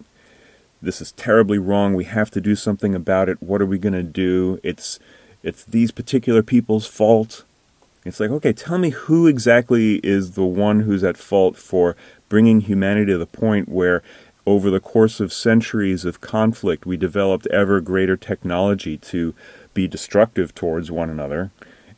this 0.82 1.02
is 1.02 1.12
terribly 1.14 1.58
wrong, 1.58 1.94
we 1.94 2.06
have 2.06 2.32
to 2.32 2.42
do 2.42 2.56
something 2.56 2.96
about 2.96 3.30
it, 3.30 3.42
what 3.42 3.62
are 3.62 3.66
we 3.66 3.78
going 3.78 3.94
to 3.94 4.04
do? 4.04 4.60
It's 4.64 5.00
it's 5.44 5.64
these 5.64 5.92
particular 5.92 6.44
people's 6.44 6.86
fault. 6.86 7.44
It's 8.06 8.20
like, 8.20 8.30
okay, 8.30 8.54
tell 8.54 8.78
me 8.78 8.92
who 8.92 9.26
exactly 9.28 9.96
is 10.04 10.32
the 10.32 10.46
one 10.46 10.82
who's 10.82 11.04
at 11.04 11.18
fault 11.18 11.58
for 11.58 11.96
bringing 12.30 12.62
humanity 12.62 13.12
to 13.12 13.18
the 13.18 13.26
point 13.26 13.70
where 13.70 14.04
over 14.46 14.70
the 14.70 14.80
course 14.80 15.20
of 15.20 15.32
centuries 15.32 16.04
of 16.06 16.22
conflict, 16.22 16.86
we 16.86 16.98
developed 16.98 17.48
ever 17.48 17.80
greater 17.80 18.18
technology 18.18 18.98
to 18.98 19.36
be 19.74 19.88
destructive 19.88 20.54
towards 20.54 20.92
one 20.92 21.10
another. 21.10 21.52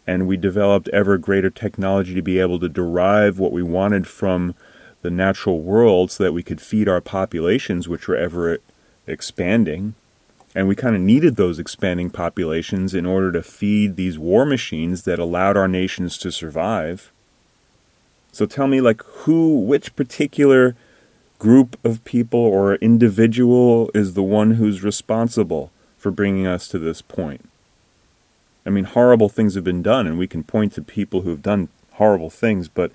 And 0.05 0.27
we 0.27 0.37
developed 0.37 0.89
ever 0.89 1.17
greater 1.17 1.49
technology 1.49 2.13
to 2.13 2.21
be 2.21 2.39
able 2.39 2.59
to 2.59 2.69
derive 2.69 3.39
what 3.39 3.53
we 3.53 3.63
wanted 3.63 4.07
from 4.07 4.55
the 5.01 5.11
natural 5.11 5.61
world 5.61 6.11
so 6.11 6.23
that 6.23 6.33
we 6.33 6.43
could 6.43 6.61
feed 6.61 6.89
our 6.89 7.01
populations, 7.01 7.87
which 7.87 8.07
were 8.07 8.15
ever 8.15 8.57
expanding. 9.07 9.95
And 10.55 10.67
we 10.67 10.75
kind 10.75 10.95
of 10.95 11.01
needed 11.01 11.35
those 11.35 11.57
expanding 11.57 12.09
populations 12.09 12.93
in 12.93 13.05
order 13.05 13.31
to 13.31 13.41
feed 13.41 13.95
these 13.95 14.19
war 14.19 14.45
machines 14.45 15.03
that 15.03 15.19
allowed 15.19 15.57
our 15.57 15.67
nations 15.67 16.17
to 16.19 16.31
survive. 16.31 17.11
So 18.31 18.45
tell 18.45 18.67
me, 18.67 18.81
like, 18.81 19.01
who, 19.03 19.59
which 19.59 19.95
particular 19.95 20.75
group 21.39 21.77
of 21.83 22.03
people 22.03 22.39
or 22.39 22.75
individual 22.75 23.89
is 23.93 24.13
the 24.13 24.23
one 24.23 24.51
who's 24.51 24.83
responsible 24.83 25.71
for 25.97 26.11
bringing 26.11 26.47
us 26.47 26.67
to 26.69 26.79
this 26.79 27.01
point? 27.01 27.49
I 28.65 28.69
mean, 28.69 28.85
horrible 28.85 29.29
things 29.29 29.55
have 29.55 29.63
been 29.63 29.81
done, 29.81 30.07
and 30.07 30.17
we 30.17 30.27
can 30.27 30.43
point 30.43 30.73
to 30.73 30.81
people 30.81 31.21
who 31.21 31.29
have 31.31 31.41
done 31.41 31.69
horrible 31.93 32.29
things, 32.29 32.67
but 32.67 32.91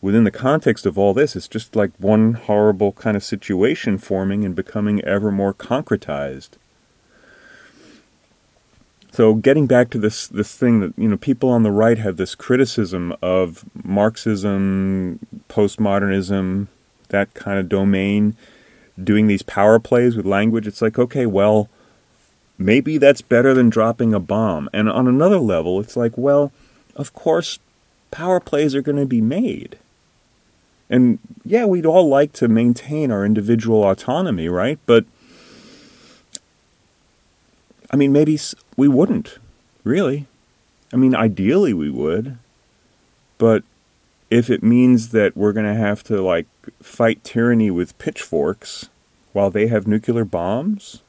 within 0.00 0.24
the 0.24 0.30
context 0.30 0.84
of 0.84 0.98
all 0.98 1.14
this, 1.14 1.36
it's 1.36 1.48
just 1.48 1.76
like 1.76 1.92
one 1.98 2.34
horrible 2.34 2.92
kind 2.92 3.16
of 3.16 3.24
situation 3.24 3.98
forming 3.98 4.44
and 4.44 4.54
becoming 4.54 5.02
ever 5.04 5.30
more 5.30 5.54
concretized. 5.54 6.50
So 9.12 9.34
getting 9.34 9.66
back 9.66 9.90
to 9.90 9.98
this 9.98 10.26
this 10.26 10.56
thing 10.56 10.80
that 10.80 10.94
you 10.96 11.06
know 11.06 11.18
people 11.18 11.50
on 11.50 11.64
the 11.64 11.70
right 11.70 11.98
have 11.98 12.16
this 12.16 12.34
criticism 12.34 13.14
of 13.20 13.64
Marxism, 13.84 15.18
postmodernism, 15.50 16.68
that 17.08 17.34
kind 17.34 17.58
of 17.58 17.68
domain, 17.68 18.34
doing 19.02 19.26
these 19.26 19.42
power 19.42 19.78
plays 19.78 20.16
with 20.16 20.24
language. 20.24 20.66
It's 20.66 20.80
like 20.80 20.98
okay, 20.98 21.26
well, 21.26 21.68
maybe 22.64 22.98
that's 22.98 23.22
better 23.22 23.54
than 23.54 23.70
dropping 23.70 24.14
a 24.14 24.20
bomb. 24.20 24.68
And 24.72 24.88
on 24.88 25.06
another 25.08 25.38
level, 25.38 25.80
it's 25.80 25.96
like, 25.96 26.16
well, 26.16 26.52
of 26.96 27.12
course, 27.14 27.58
power 28.10 28.40
plays 28.40 28.74
are 28.74 28.82
going 28.82 28.98
to 28.98 29.06
be 29.06 29.20
made. 29.20 29.78
And 30.90 31.18
yeah, 31.44 31.64
we'd 31.64 31.86
all 31.86 32.08
like 32.08 32.32
to 32.34 32.48
maintain 32.48 33.10
our 33.10 33.24
individual 33.24 33.82
autonomy, 33.84 34.48
right? 34.48 34.78
But 34.86 35.04
I 37.90 37.96
mean, 37.96 38.12
maybe 38.12 38.38
we 38.76 38.88
wouldn't, 38.88 39.38
really. 39.84 40.26
I 40.92 40.96
mean, 40.96 41.14
ideally 41.14 41.74
we 41.74 41.90
would. 41.90 42.38
But 43.36 43.64
if 44.30 44.48
it 44.48 44.62
means 44.62 45.10
that 45.10 45.36
we're 45.36 45.52
going 45.52 45.66
to 45.66 45.78
have 45.78 46.02
to, 46.04 46.22
like, 46.22 46.46
fight 46.80 47.22
tyranny 47.22 47.70
with 47.70 47.98
pitchforks 47.98 48.88
while 49.34 49.50
they 49.50 49.66
have 49.66 49.86
nuclear 49.86 50.24
bombs, 50.24 51.01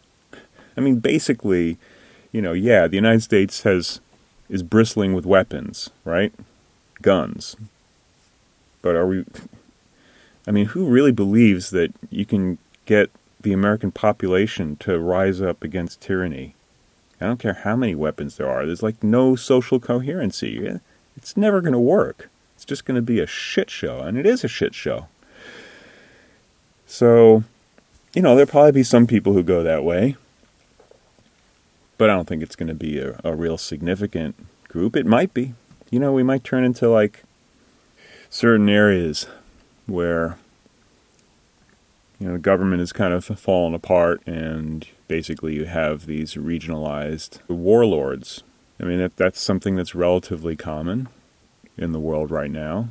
I 0.75 0.81
mean, 0.81 0.99
basically, 0.99 1.77
you 2.31 2.41
know, 2.41 2.53
yeah, 2.53 2.88
the 2.88 2.95
United 2.95 3.21
States 3.21 3.63
has 3.63 3.99
is 4.49 4.63
bristling 4.63 5.13
with 5.13 5.25
weapons, 5.25 5.89
right? 6.03 6.33
Guns. 7.01 7.55
But 8.81 8.95
are 8.95 9.07
we 9.07 9.25
I 10.47 10.51
mean, 10.51 10.67
who 10.67 10.86
really 10.86 11.12
believes 11.12 11.69
that 11.69 11.93
you 12.09 12.25
can 12.25 12.57
get 12.86 13.09
the 13.39 13.53
American 13.53 13.91
population 13.91 14.75
to 14.77 14.99
rise 14.99 15.41
up 15.41 15.63
against 15.63 16.01
tyranny? 16.01 16.55
I 17.21 17.27
don't 17.27 17.39
care 17.39 17.53
how 17.53 17.75
many 17.75 17.95
weapons 17.95 18.36
there 18.36 18.49
are. 18.49 18.65
There's 18.65 18.83
like 18.83 19.01
no 19.01 19.36
social 19.36 19.79
coherency. 19.79 20.79
It's 21.15 21.38
never 21.38 21.62
going 21.62 21.73
to 21.73 21.79
work. 21.79 22.29
It's 22.55 22.65
just 22.65 22.86
going 22.86 22.95
to 22.95 23.01
be 23.01 23.19
a 23.19 23.27
shit 23.27 23.69
show, 23.69 23.99
and 23.99 24.17
it 24.17 24.25
is 24.25 24.43
a 24.43 24.49
shit 24.49 24.75
show. 24.75 25.07
So, 26.86 27.43
you 28.13 28.21
know, 28.21 28.36
there'll 28.36 28.49
probably 28.49 28.73
be 28.73 28.83
some 28.83 29.07
people 29.07 29.33
who 29.33 29.43
go 29.43 29.63
that 29.63 29.83
way, 29.83 30.17
but 31.97 32.10
I 32.10 32.13
don't 32.13 32.27
think 32.27 32.43
it's 32.43 32.56
going 32.56 32.67
to 32.67 32.73
be 32.73 32.99
a, 32.99 33.19
a 33.23 33.36
real 33.36 33.58
significant 33.58 34.36
group. 34.67 34.95
It 34.95 35.06
might 35.06 35.34
be. 35.34 35.53
You 35.89 35.99
know, 35.99 36.12
we 36.12 36.23
might 36.23 36.43
turn 36.43 36.63
into 36.63 36.89
like 36.89 37.23
certain 38.29 38.67
areas 38.67 39.27
where 39.86 40.38
you 42.19 42.27
know 42.27 42.34
the 42.34 42.39
government 42.39 42.82
is 42.82 42.91
kind 42.91 43.13
of 43.13 43.25
fallen 43.25 43.73
apart 43.73 44.21
and 44.25 44.88
basically 45.08 45.53
you 45.53 45.65
have 45.65 46.06
these 46.06 46.34
regionalized 46.34 47.39
warlords. 47.47 48.43
I 48.79 48.86
mean, 48.86 48.97
that, 48.99 49.17
that's 49.17 49.39
something 49.39 49.75
that's 49.75 49.93
relatively 49.93 50.56
common 50.56 51.10
in 51.77 51.91
the 51.91 51.99
world 51.99 52.32
right 52.32 52.49
now. 52.49 52.89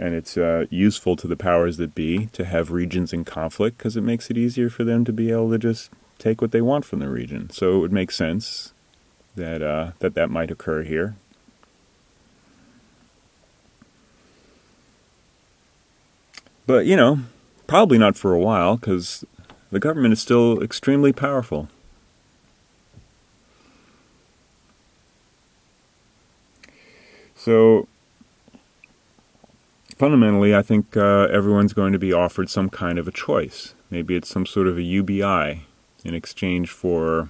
And 0.00 0.14
it's 0.14 0.36
uh, 0.36 0.64
useful 0.70 1.14
to 1.16 1.28
the 1.28 1.36
powers 1.36 1.76
that 1.76 1.94
be 1.94 2.26
to 2.32 2.44
have 2.44 2.70
regions 2.70 3.12
in 3.12 3.24
conflict 3.24 3.76
because 3.78 3.96
it 3.96 4.00
makes 4.00 4.30
it 4.30 4.38
easier 4.38 4.70
for 4.70 4.82
them 4.82 5.04
to 5.04 5.12
be 5.12 5.30
able 5.30 5.50
to 5.50 5.58
just 5.58 5.90
take 6.18 6.40
what 6.40 6.52
they 6.52 6.62
want 6.62 6.84
from 6.84 7.00
the 7.00 7.08
region. 7.08 7.50
So 7.50 7.76
it 7.76 7.78
would 7.80 7.92
make 7.92 8.10
sense 8.10 8.72
that 9.36 9.62
uh, 9.62 9.92
that 9.98 10.14
that 10.14 10.30
might 10.30 10.50
occur 10.50 10.82
here. 10.82 11.16
But 16.66 16.86
you 16.86 16.96
know, 16.96 17.20
Probably 17.70 17.98
not 17.98 18.16
for 18.16 18.34
a 18.34 18.40
while, 18.40 18.78
because 18.78 19.24
the 19.70 19.78
government 19.78 20.12
is 20.12 20.20
still 20.20 20.60
extremely 20.60 21.12
powerful. 21.12 21.68
So, 27.36 27.86
fundamentally, 30.00 30.54
I 30.54 30.62
think 30.62 30.96
uh, 30.96 31.28
everyone's 31.30 31.74
going 31.74 31.92
to 31.92 31.98
be 31.98 32.12
offered 32.12 32.48
some 32.48 32.70
kind 32.70 32.98
of 32.98 33.06
a 33.06 33.12
choice. 33.12 33.74
Maybe 33.90 34.16
it's 34.16 34.30
some 34.30 34.46
sort 34.46 34.66
of 34.66 34.78
a 34.78 34.82
UBI 34.82 35.66
in 36.04 36.14
exchange 36.14 36.70
for, 36.70 37.28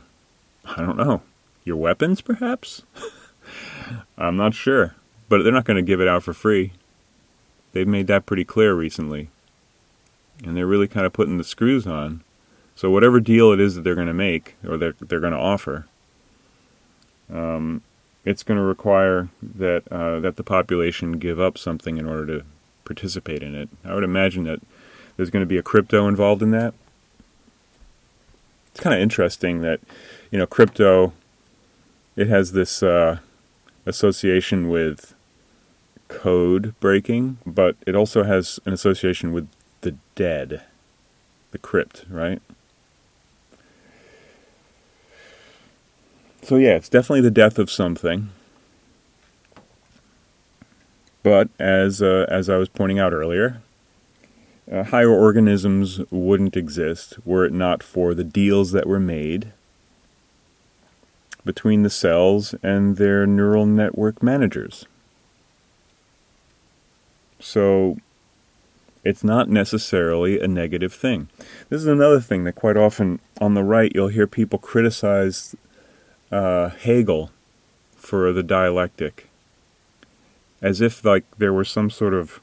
I 0.64 0.76
don't 0.76 0.96
know, 0.96 1.22
your 1.64 1.76
weapons, 1.76 2.20
perhaps? 2.20 2.83
I'm 4.18 4.37
not 4.37 4.54
sure. 4.54 4.94
But 5.28 5.42
they're 5.42 5.52
not 5.52 5.64
going 5.64 5.76
to 5.78 5.83
give 5.83 6.00
it 6.00 6.06
out 6.06 6.22
for 6.22 6.33
free. 6.33 6.72
They've 7.72 7.88
made 7.88 8.06
that 8.06 8.24
pretty 8.24 8.44
clear 8.44 8.74
recently 8.74 9.30
and 10.44 10.56
they're 10.56 10.66
really 10.66 10.88
kind 10.88 11.06
of 11.06 11.12
putting 11.12 11.38
the 11.38 11.44
screws 11.44 11.87
on. 11.87 12.22
So 12.74 12.90
whatever 12.90 13.20
deal 13.20 13.52
it 13.52 13.61
is 13.61 13.74
that 13.74 13.83
they're 13.83 13.94
going 13.94 14.06
to 14.06 14.14
make 14.14 14.56
or 14.66 14.76
they're 14.76 14.94
they're 15.00 15.20
going 15.20 15.33
to 15.33 15.38
offer, 15.38 15.87
um, 17.33 17.83
it's 18.24 18.42
going 18.42 18.59
to 18.59 18.64
require 18.64 19.28
that 19.42 19.90
uh, 19.90 20.20
that 20.20 20.37
the 20.37 20.42
population 20.42 21.18
give 21.18 21.38
up 21.38 21.59
something 21.59 21.98
in 21.98 22.06
order 22.06 22.26
to 22.38 22.44
participate 22.84 23.42
in 23.42 23.54
it. 23.54 23.68
I 23.84 23.94
would 23.94 24.04
imagine 24.04 24.44
that 24.44 24.60
there's 25.16 25.30
going 25.30 25.42
to 25.42 25.46
be 25.46 25.58
a 25.58 25.62
crypto 25.62 26.08
involved 26.08 26.42
in 26.42 26.50
that. 26.52 26.74
It's 28.70 28.80
kind 28.80 28.94
of 28.94 29.00
interesting 29.00 29.62
that 29.62 29.80
you 30.30 30.38
know 30.38 30.46
crypto. 30.46 31.12
It 32.16 32.28
has 32.28 32.52
this 32.52 32.82
uh, 32.82 33.18
association 33.86 34.68
with 34.68 35.14
code 36.08 36.74
breaking, 36.80 37.38
but 37.46 37.76
it 37.86 37.94
also 37.94 38.24
has 38.24 38.58
an 38.66 38.72
association 38.72 39.32
with 39.32 39.48
the 39.80 39.96
dead, 40.14 40.62
the 41.52 41.58
crypt, 41.58 42.04
right? 42.10 42.42
So 46.42 46.56
yeah, 46.56 46.76
it's 46.76 46.88
definitely 46.88 47.20
the 47.20 47.30
death 47.30 47.58
of 47.58 47.70
something. 47.70 48.30
But 51.22 51.48
as 51.59 52.00
uh, 52.00 52.26
as 52.28 52.48
I 52.48 52.56
was 52.56 52.68
pointing 52.68 52.98
out 52.98 53.12
earlier, 53.12 53.62
uh, 54.70 54.85
higher 54.85 55.11
organisms 55.11 56.00
wouldn't 56.11 56.56
exist 56.56 57.18
were 57.24 57.44
it 57.44 57.52
not 57.52 57.83
for 57.83 58.14
the 58.14 58.24
deals 58.24 58.72
that 58.72 58.87
were 58.87 59.00
made 59.00 59.52
between 61.44 61.83
the 61.83 61.90
cells 61.90 62.54
and 62.62 62.96
their 62.96 63.26
neural 63.26 63.66
network 63.66 64.22
managers. 64.22 64.85
So 67.40 67.96
it's 69.02 69.24
not 69.24 69.48
necessarily 69.48 70.38
a 70.40 70.46
negative 70.46 70.92
thing. 70.92 71.28
This 71.70 71.80
is 71.80 71.87
another 71.87 72.20
thing 72.20 72.44
that 72.44 72.54
quite 72.54 72.76
often 72.76 73.20
on 73.40 73.54
the 73.54 73.64
right 73.64 73.90
you'll 73.94 74.09
hear 74.09 74.26
people 74.26 74.59
criticize 74.59 75.56
uh, 76.30 76.68
Hegel 76.68 77.30
for 77.96 78.33
the 78.33 78.42
dialectic, 78.42 79.29
as 80.62 80.80
if 80.80 81.04
like 81.04 81.24
there 81.38 81.52
were 81.52 81.64
some 81.64 81.90
sort 81.90 82.14
of 82.14 82.40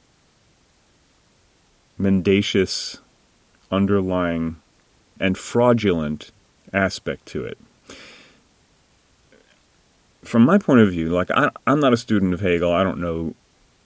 mendacious 1.98 3.00
underlying 3.72 4.58
and 5.20 5.38
fraudulent 5.38 6.32
aspect 6.74 7.26
to 7.26 7.44
it. 7.44 7.58
from 10.24 10.44
my 10.44 10.58
point 10.58 10.82
of 10.82 10.92
view, 10.92 11.10
like 11.10 11.32
I, 11.32 11.50
I'm 11.66 11.80
not 11.80 11.94
a 11.94 11.98
student 11.98 12.34
of 12.34 12.42
Hegel, 12.42 12.72
I 12.72 12.84
don't 12.84 13.00
know 13.00 13.34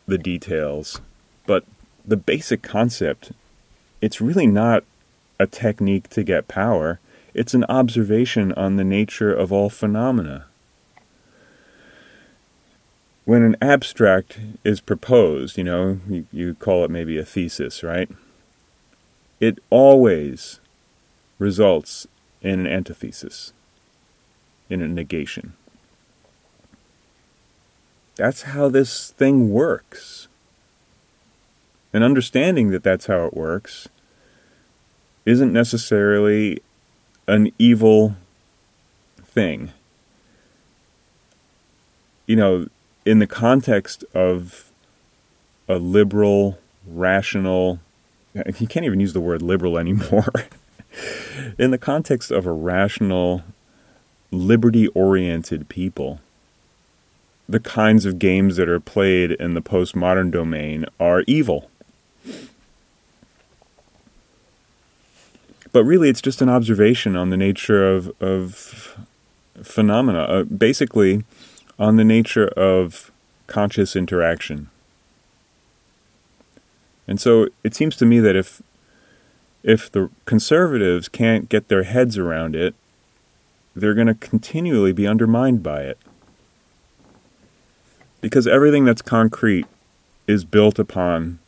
the 0.07 0.17
details, 0.17 0.99
but 1.45 1.63
the 2.05 2.17
basic 2.17 2.63
concept, 2.63 3.31
it's 4.01 4.19
really 4.19 4.47
not 4.47 4.83
a 5.39 5.45
technique 5.45 6.09
to 6.09 6.23
get 6.23 6.47
power. 6.47 6.99
It's 7.33 7.53
an 7.53 7.63
observation 7.65 8.51
on 8.53 8.75
the 8.75 8.83
nature 8.83 9.33
of 9.33 9.53
all 9.53 9.69
phenomena. 9.69 10.45
When 13.25 13.43
an 13.43 13.55
abstract 13.61 14.39
is 14.63 14.81
proposed, 14.81 15.57
you 15.57 15.63
know, 15.63 15.99
you, 16.09 16.25
you 16.31 16.53
call 16.55 16.83
it 16.83 16.91
maybe 16.91 17.17
a 17.17 17.25
thesis, 17.25 17.83
right? 17.83 18.09
It 19.39 19.59
always 19.69 20.59
results 21.37 22.07
in 22.41 22.61
an 22.61 22.67
antithesis, 22.67 23.53
in 24.69 24.81
a 24.81 24.87
negation. 24.87 25.53
That's 28.15 28.43
how 28.43 28.69
this 28.69 29.11
thing 29.11 29.51
works. 29.51 30.27
And 31.93 32.03
understanding 32.03 32.71
that 32.71 32.83
that's 32.83 33.07
how 33.07 33.25
it 33.25 33.33
works 33.35 33.89
isn't 35.25 35.53
necessarily 35.53 36.61
an 37.27 37.51
evil 37.59 38.15
thing. 39.23 39.71
You 42.25 42.35
know, 42.35 42.67
in 43.05 43.19
the 43.19 43.27
context 43.27 44.03
of 44.13 44.71
a 45.67 45.75
liberal, 45.75 46.59
rational, 46.85 47.79
you 48.33 48.67
can't 48.67 48.85
even 48.85 48.99
use 48.99 49.13
the 49.13 49.21
word 49.21 49.41
liberal 49.41 49.77
anymore. 49.77 50.31
in 51.57 51.71
the 51.71 51.77
context 51.77 52.31
of 52.31 52.45
a 52.45 52.51
rational, 52.51 53.43
liberty 54.31 54.87
oriented 54.89 55.69
people, 55.69 56.19
the 57.47 57.59
kinds 57.59 58.05
of 58.05 58.19
games 58.19 58.55
that 58.57 58.69
are 58.69 58.79
played 58.79 59.31
in 59.31 59.53
the 59.53 59.61
postmodern 59.61 60.31
domain 60.31 60.85
are 60.99 61.23
evil. 61.27 61.69
But 65.73 65.85
really, 65.85 66.09
it's 66.09 66.21
just 66.21 66.41
an 66.41 66.49
observation 66.49 67.15
on 67.15 67.29
the 67.29 67.37
nature 67.37 67.89
of, 67.89 68.11
of 68.21 68.97
phenomena, 69.63 70.19
uh, 70.23 70.43
basically, 70.43 71.23
on 71.81 71.95
the 71.95 72.03
nature 72.03 72.47
of 72.49 73.11
conscious 73.47 73.95
interaction. 73.95 74.69
And 77.07 77.19
so 77.19 77.47
it 77.63 77.73
seems 77.73 77.95
to 77.95 78.05
me 78.05 78.19
that 78.19 78.35
if 78.35 78.61
if 79.63 79.91
the 79.91 80.11
conservatives 80.25 81.09
can't 81.09 81.49
get 81.49 81.69
their 81.69 81.81
heads 81.83 82.19
around 82.19 82.55
it, 82.55 82.75
they're 83.75 83.95
going 83.95 84.07
to 84.07 84.13
continually 84.13 84.91
be 84.91 85.07
undermined 85.07 85.63
by 85.63 85.81
it. 85.81 85.97
Because 88.21 88.45
everything 88.45 88.85
that's 88.85 89.01
concrete 89.01 89.65
is 90.27 90.45
built 90.45 90.77
upon 90.77 91.39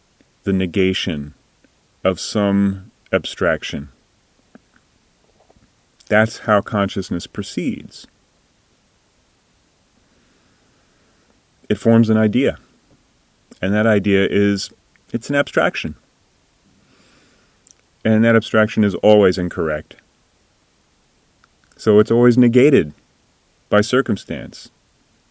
the 0.45 0.53
negation 0.53 1.35
of 2.03 2.19
some 2.19 2.91
abstraction. 3.11 3.89
That's 6.07 6.39
how 6.39 6.61
consciousness 6.61 7.27
proceeds. 7.27 8.07
It 11.73 11.79
forms 11.79 12.12
an 12.12 12.17
idea. 12.17 12.59
And 13.59 13.73
that 13.73 13.88
idea 13.88 14.27
is 14.29 14.69
it's 15.12 15.31
an 15.31 15.36
abstraction. 15.36 15.95
And 18.05 18.23
that 18.23 18.36
abstraction 18.36 18.83
is 18.83 18.93
always 18.93 19.39
incorrect. 19.39 19.95
So 21.75 21.97
it's 21.97 22.12
always 22.12 22.38
negated 22.38 22.93
by 23.71 23.81
circumstance 23.81 24.69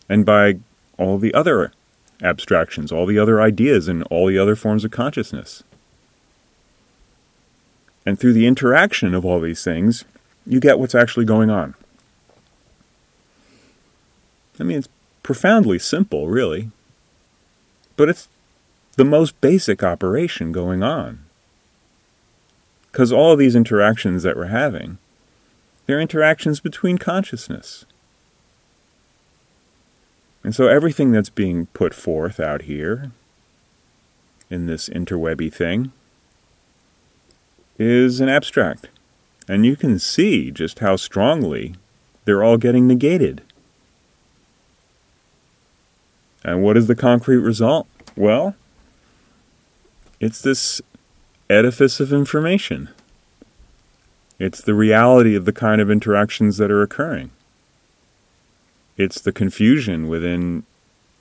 and 0.09 0.27
by 0.27 0.59
all 0.99 1.17
the 1.17 1.33
other 1.33 1.71
abstractions, 2.21 2.91
all 2.91 3.07
the 3.07 3.21
other 3.21 3.41
ideas, 3.41 3.87
and 3.87 4.03
all 4.11 4.27
the 4.27 4.39
other 4.39 4.57
forms 4.57 4.85
of 4.85 4.91
consciousness. 4.91 5.63
And 8.05 8.19
through 8.19 8.33
the 8.33 8.49
interaction 8.49 9.15
of 9.15 9.25
all 9.25 9.39
these 9.39 9.63
things, 9.63 10.05
you 10.45 10.59
get 10.59 10.81
what's 10.81 10.97
actually 10.97 11.25
going 11.25 11.51
on. 11.51 11.75
I 14.59 14.65
mean, 14.65 14.79
it's 14.79 14.89
profoundly 15.23 15.79
simple, 15.79 16.29
really. 16.29 16.71
But 17.97 18.09
it's 18.09 18.29
the 18.97 19.05
most 19.05 19.41
basic 19.41 19.83
operation 19.83 20.53
going 20.53 20.83
on. 20.83 21.25
Because 22.91 23.13
all 23.13 23.37
these 23.37 23.57
interactions 23.57 24.23
that 24.23 24.37
we're 24.37 24.47
having, 24.47 24.99
they're 25.87 26.01
interactions 26.01 26.61
between 26.61 26.99
consciousness. 26.99 27.85
And 30.45 30.55
so 30.55 30.67
everything 30.67 31.13
that's 31.13 31.31
being 31.31 31.67
put 31.67 31.95
forth 31.95 32.41
out 32.41 32.63
here 32.63 33.13
in 34.51 34.67
this 34.67 34.89
interwebby 34.89 35.53
thing 35.53 35.93
is 37.79 38.21
an 38.21 38.29
abstract. 38.29 38.89
And 39.49 39.65
you 39.65 39.77
can 39.77 39.99
see 39.99 40.51
just 40.51 40.81
how 40.81 40.97
strongly 40.97 41.75
they're 42.25 42.43
all 42.43 42.57
getting 42.57 42.87
negated. 42.87 43.43
And 46.45 46.63
what 46.63 46.77
is 46.77 46.87
the 46.87 46.95
concrete 46.95 47.39
result? 47.39 47.87
Well, 48.17 48.55
it's 50.21 50.41
this 50.41 50.81
edifice 51.49 52.01
of 52.01 52.13
information. 52.13 52.89
It's 54.39 54.61
the 54.61 54.75
reality 54.75 55.37
of 55.37 55.45
the 55.45 55.53
kind 55.53 55.81
of 55.81 55.91
interactions 55.91 56.57
that 56.57 56.71
are 56.71 56.83
occurring. 56.83 57.31
It's 58.97 59.21
the 59.21 59.33
confusion 59.33 60.09
within 60.09 60.65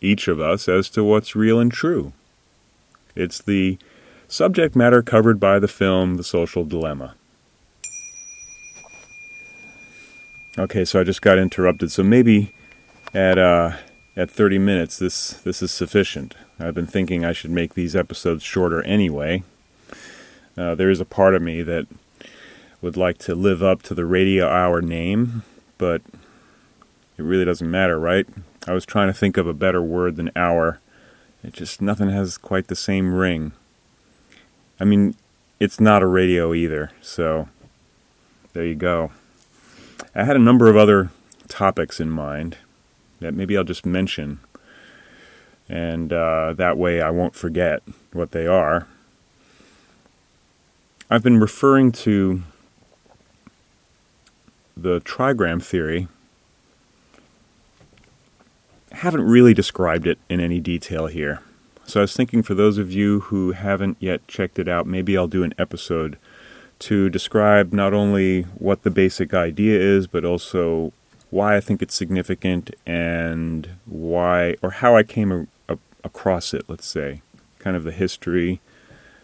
each 0.02 0.28
of 0.28 0.40
us 0.40 0.68
as 0.68 0.90
to 0.90 1.04
what's 1.04 1.36
real 1.36 1.60
and 1.60 1.72
true. 1.72 2.14
It's 3.16 3.40
the 3.42 3.78
subject 4.28 4.76
matter 4.76 5.02
covered 5.02 5.40
by 5.40 5.60
the 5.60 5.68
film 5.68 6.16
The 6.16 6.24
Social 6.24 6.66
Dilemma. 6.66 7.16
Okay, 10.58 10.84
so 10.84 11.00
I 11.00 11.04
just 11.04 11.22
got 11.22 11.38
interrupted. 11.38 11.92
So 11.92 12.04
maybe 12.04 12.54
at 13.14 13.38
uh, 13.38 13.74
at 14.16 14.30
30 14.30 14.60
minutes, 14.60 14.98
this 14.98 15.32
this 15.44 15.62
is 15.62 15.72
sufficient. 15.72 16.36
I've 16.60 16.76
been 16.76 16.88
thinking 16.88 17.24
I 17.24 17.34
should 17.34 17.52
make 17.52 17.74
these 17.74 17.96
episodes 17.96 18.44
shorter 18.44 18.82
anyway, 18.84 19.44
uh, 20.58 20.76
there 20.76 20.90
is 20.90 21.00
a 21.00 21.06
part 21.06 21.34
of 21.34 21.42
me 21.42 21.62
that 21.62 21.88
would 22.82 22.98
like 22.98 23.18
to 23.20 23.36
live 23.36 23.64
up 23.64 23.82
to 23.84 23.96
the 23.96 24.06
radio 24.06 24.50
hour 24.50 24.82
name, 24.82 25.44
but 25.78 26.02
it 27.18 27.24
really 27.24 27.46
doesn't 27.46 27.70
matter, 27.70 28.00
right? 28.00 28.28
I 28.68 28.74
was 28.74 28.86
trying 28.86 29.08
to 29.08 29.14
think 29.14 29.38
of 29.38 29.48
a 29.48 29.54
better 29.54 29.82
word 29.82 30.18
than 30.18 30.32
hour. 30.36 30.80
It 31.44 31.54
just, 31.54 31.82
nothing 31.82 32.10
has 32.10 32.38
quite 32.38 32.68
the 32.68 32.76
same 32.76 33.14
ring. 33.14 33.54
I 34.80 34.84
mean, 34.84 35.16
it's 35.60 35.80
not 35.80 36.04
a 36.04 36.08
radio 36.08 36.54
either, 36.54 36.92
so 37.02 37.48
there 38.54 38.66
you 38.66 38.76
go. 38.76 39.12
I 40.14 40.26
had 40.26 40.36
a 40.36 40.40
number 40.40 40.70
of 40.70 40.76
other 40.76 41.12
topics 41.48 42.00
in 42.00 42.10
mind 42.10 42.58
that 43.22 43.34
maybe 43.34 43.58
I'll 43.58 43.64
just 43.64 43.86
mention, 43.86 44.40
and 45.70 46.12
uh, 46.12 46.54
that 46.58 46.78
way 46.78 47.02
I 47.02 47.10
won't 47.10 47.36
forget 47.36 47.82
what 48.12 48.32
they 48.32 48.46
are. 48.46 48.88
I've 51.10 51.24
been 51.24 51.40
referring 51.40 51.92
to 51.94 52.42
the 54.76 55.02
trigram 55.02 55.64
theory. 55.64 56.08
I 58.92 58.98
haven't 58.98 59.24
really 59.24 59.54
described 59.54 60.08
it 60.08 60.18
in 60.30 60.40
any 60.40 60.60
detail 60.60 61.08
here. 61.08 61.42
So 61.86 62.00
I 62.00 62.04
was 62.04 62.16
thinking 62.16 62.44
for 62.44 62.54
those 62.54 62.78
of 62.78 62.92
you 62.92 63.22
who 63.22 63.52
haven't 63.52 63.98
yet 64.00 64.26
checked 64.28 64.60
it 64.60 64.68
out, 64.68 64.88
maybe 64.88 65.18
I'll 65.18 65.28
do 65.28 65.44
an 65.44 65.54
episode 65.58 66.18
to 66.80 67.10
describe 67.10 67.74
not 67.74 67.94
only 67.94 68.44
what 68.58 68.84
the 68.84 68.90
basic 68.90 69.34
idea 69.34 69.80
is, 69.80 70.08
but 70.08 70.26
also 70.26 70.94
why 71.32 71.56
I 71.56 71.62
think 71.62 71.82
it's 71.82 71.96
significant 71.96 72.70
and 72.86 73.70
why, 73.86 74.56
or 74.62 74.72
how 74.72 74.96
I 74.96 75.04
came 75.04 75.32
a, 75.32 75.74
a, 75.74 75.78
across 76.04 76.54
it, 76.54 76.66
let's 76.68 76.86
say. 76.86 77.22
Kind 77.58 77.76
of 77.76 77.84
the 77.84 77.92
history 77.92 78.62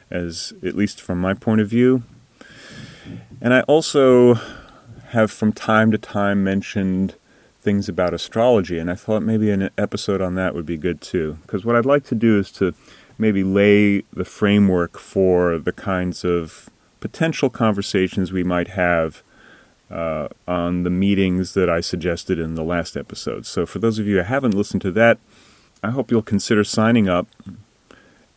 as 0.09 0.53
at 0.63 0.75
least 0.75 1.01
from 1.01 1.19
my 1.19 1.33
point 1.33 1.61
of 1.61 1.67
view. 1.67 2.03
And 3.41 3.53
I 3.53 3.61
also 3.61 4.35
have 5.09 5.31
from 5.31 5.53
time 5.53 5.91
to 5.91 5.97
time 5.97 6.43
mentioned 6.43 7.15
things 7.59 7.89
about 7.89 8.13
astrology, 8.13 8.79
and 8.79 8.89
I 8.89 8.95
thought 8.95 9.21
maybe 9.21 9.51
an 9.51 9.69
episode 9.77 10.21
on 10.21 10.35
that 10.35 10.55
would 10.55 10.65
be 10.65 10.77
good 10.77 11.01
too. 11.01 11.37
Because 11.41 11.65
what 11.65 11.75
I'd 11.75 11.85
like 11.85 12.05
to 12.05 12.15
do 12.15 12.39
is 12.39 12.51
to 12.53 12.73
maybe 13.17 13.43
lay 13.43 14.03
the 14.13 14.25
framework 14.25 14.97
for 14.97 15.57
the 15.57 15.73
kinds 15.73 16.23
of 16.23 16.69
potential 16.99 17.49
conversations 17.49 18.31
we 18.31 18.43
might 18.43 18.69
have 18.69 19.23
uh, 19.89 20.27
on 20.47 20.83
the 20.83 20.89
meetings 20.89 21.53
that 21.53 21.69
I 21.69 21.79
suggested 21.79 22.39
in 22.39 22.55
the 22.55 22.63
last 22.63 22.97
episode. 22.97 23.45
So, 23.45 23.65
for 23.65 23.79
those 23.79 23.99
of 23.99 24.07
you 24.07 24.17
who 24.17 24.23
haven't 24.23 24.53
listened 24.53 24.81
to 24.83 24.91
that, 24.91 25.17
I 25.83 25.91
hope 25.91 26.11
you'll 26.11 26.21
consider 26.21 26.63
signing 26.63 27.07
up 27.07 27.27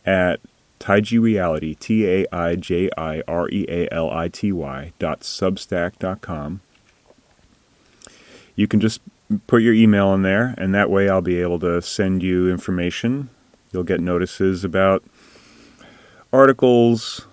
at 0.05 0.39
Taiji 0.79 1.21
Reality, 1.21 1.75
T 1.75 2.07
A 2.07 2.25
I 2.31 2.55
J 2.55 2.89
I 2.97 3.21
R 3.27 3.49
E 3.49 3.65
A 3.69 3.87
L 3.93 4.09
I 4.09 4.27
T 4.27 4.51
Y 4.51 4.93
dot 4.99 5.21
substack 5.21 5.99
dot 5.99 6.21
com. 6.21 6.61
You 8.55 8.67
can 8.67 8.79
just 8.79 9.01
put 9.47 9.61
your 9.61 9.73
email 9.73 10.13
in 10.13 10.23
there, 10.23 10.55
and 10.57 10.73
that 10.73 10.89
way 10.89 11.09
I'll 11.09 11.21
be 11.21 11.39
able 11.39 11.59
to 11.59 11.81
send 11.81 12.23
you 12.23 12.49
information. 12.49 13.29
You'll 13.71 13.83
get 13.83 14.01
notices 14.01 14.63
about 14.63 15.03
articles, 16.33 17.27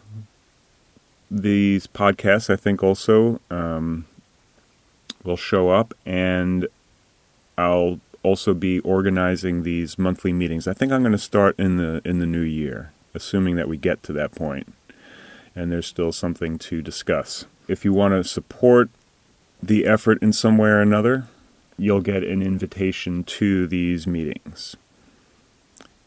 these 1.31 1.87
podcasts, 1.87 2.51
I 2.51 2.57
think, 2.57 2.83
also 2.83 3.41
um, 3.51 4.07
will 5.25 5.37
show 5.37 5.71
up, 5.71 5.95
and 6.07 6.67
I'll 7.57 8.01
also 8.23 8.55
be 8.55 8.81
organizing 8.81 9.63
these 9.63 9.99
monthly 9.99 10.33
meetings. 10.33 10.67
I 10.67 10.73
think 10.73 10.93
I'm 10.93 11.03
going 11.03 11.13
to 11.13 11.19
start 11.19 11.59
in 11.59 11.77
the 11.77 12.01
in 12.05 12.19
the 12.19 12.27
new 12.27 12.43
year, 12.43 12.93
assuming 13.15 13.57
that 13.57 13.69
we 13.69 13.77
get 13.77 14.03
to 14.05 14.13
that 14.15 14.35
point, 14.35 14.73
and 15.55 15.71
there's 15.71 15.87
still 15.87 16.13
something 16.13 16.59
to 16.59 16.83
discuss. 16.83 17.47
If 17.69 17.85
you 17.85 17.93
want 17.93 18.15
to 18.15 18.25
support 18.25 18.91
the 19.63 19.87
effort 19.87 20.23
in 20.23 20.33
some 20.33 20.57
way 20.57 20.71
or 20.71 20.81
another, 20.81 21.27
you'll 21.77 22.01
get 22.01 22.23
an 22.23 22.43
invitation 22.43 23.25
to 23.25 23.67
these 23.67 24.07
meetings. 24.07 24.77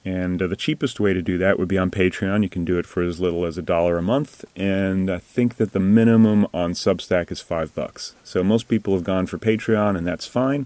And 0.03 0.41
uh, 0.41 0.47
the 0.47 0.55
cheapest 0.55 0.99
way 0.99 1.13
to 1.13 1.21
do 1.21 1.37
that 1.37 1.59
would 1.59 1.67
be 1.67 1.77
on 1.77 1.91
Patreon. 1.91 2.41
You 2.41 2.49
can 2.49 2.65
do 2.65 2.79
it 2.79 2.87
for 2.87 3.03
as 3.03 3.19
little 3.19 3.45
as 3.45 3.57
a 3.57 3.61
dollar 3.61 3.97
a 3.97 4.01
month, 4.01 4.43
and 4.55 5.11
I 5.11 5.19
think 5.19 5.57
that 5.57 5.73
the 5.73 5.79
minimum 5.79 6.47
on 6.53 6.73
Substack 6.73 7.31
is 7.31 7.39
five 7.39 7.75
bucks. 7.75 8.15
So 8.23 8.43
most 8.43 8.67
people 8.67 8.95
have 8.95 9.03
gone 9.03 9.27
for 9.27 9.37
Patreon, 9.37 9.95
and 9.95 10.07
that's 10.07 10.25
fine. 10.25 10.65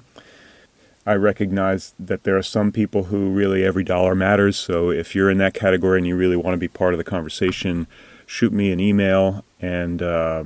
I 1.06 1.16
recognize 1.16 1.94
that 2.00 2.24
there 2.24 2.38
are 2.38 2.42
some 2.44 2.72
people 2.72 3.06
who 3.06 3.30
really 3.30 3.64
every 3.64 3.84
dollar 3.84 4.16
matters. 4.16 4.58
So 4.58 4.90
if 4.90 5.14
you're 5.14 5.30
in 5.30 5.38
that 5.40 5.54
category 5.54 6.00
and 6.00 6.08
you 6.08 6.16
really 6.16 6.38
want 6.38 6.54
to 6.54 6.58
be 6.58 6.68
part 6.70 6.94
of 6.94 6.98
the 6.98 7.04
conversation, 7.04 7.88
shoot 8.26 8.54
me 8.54 8.72
an 8.72 8.80
email 8.80 9.44
and 9.62 10.02
uh, 10.02 10.46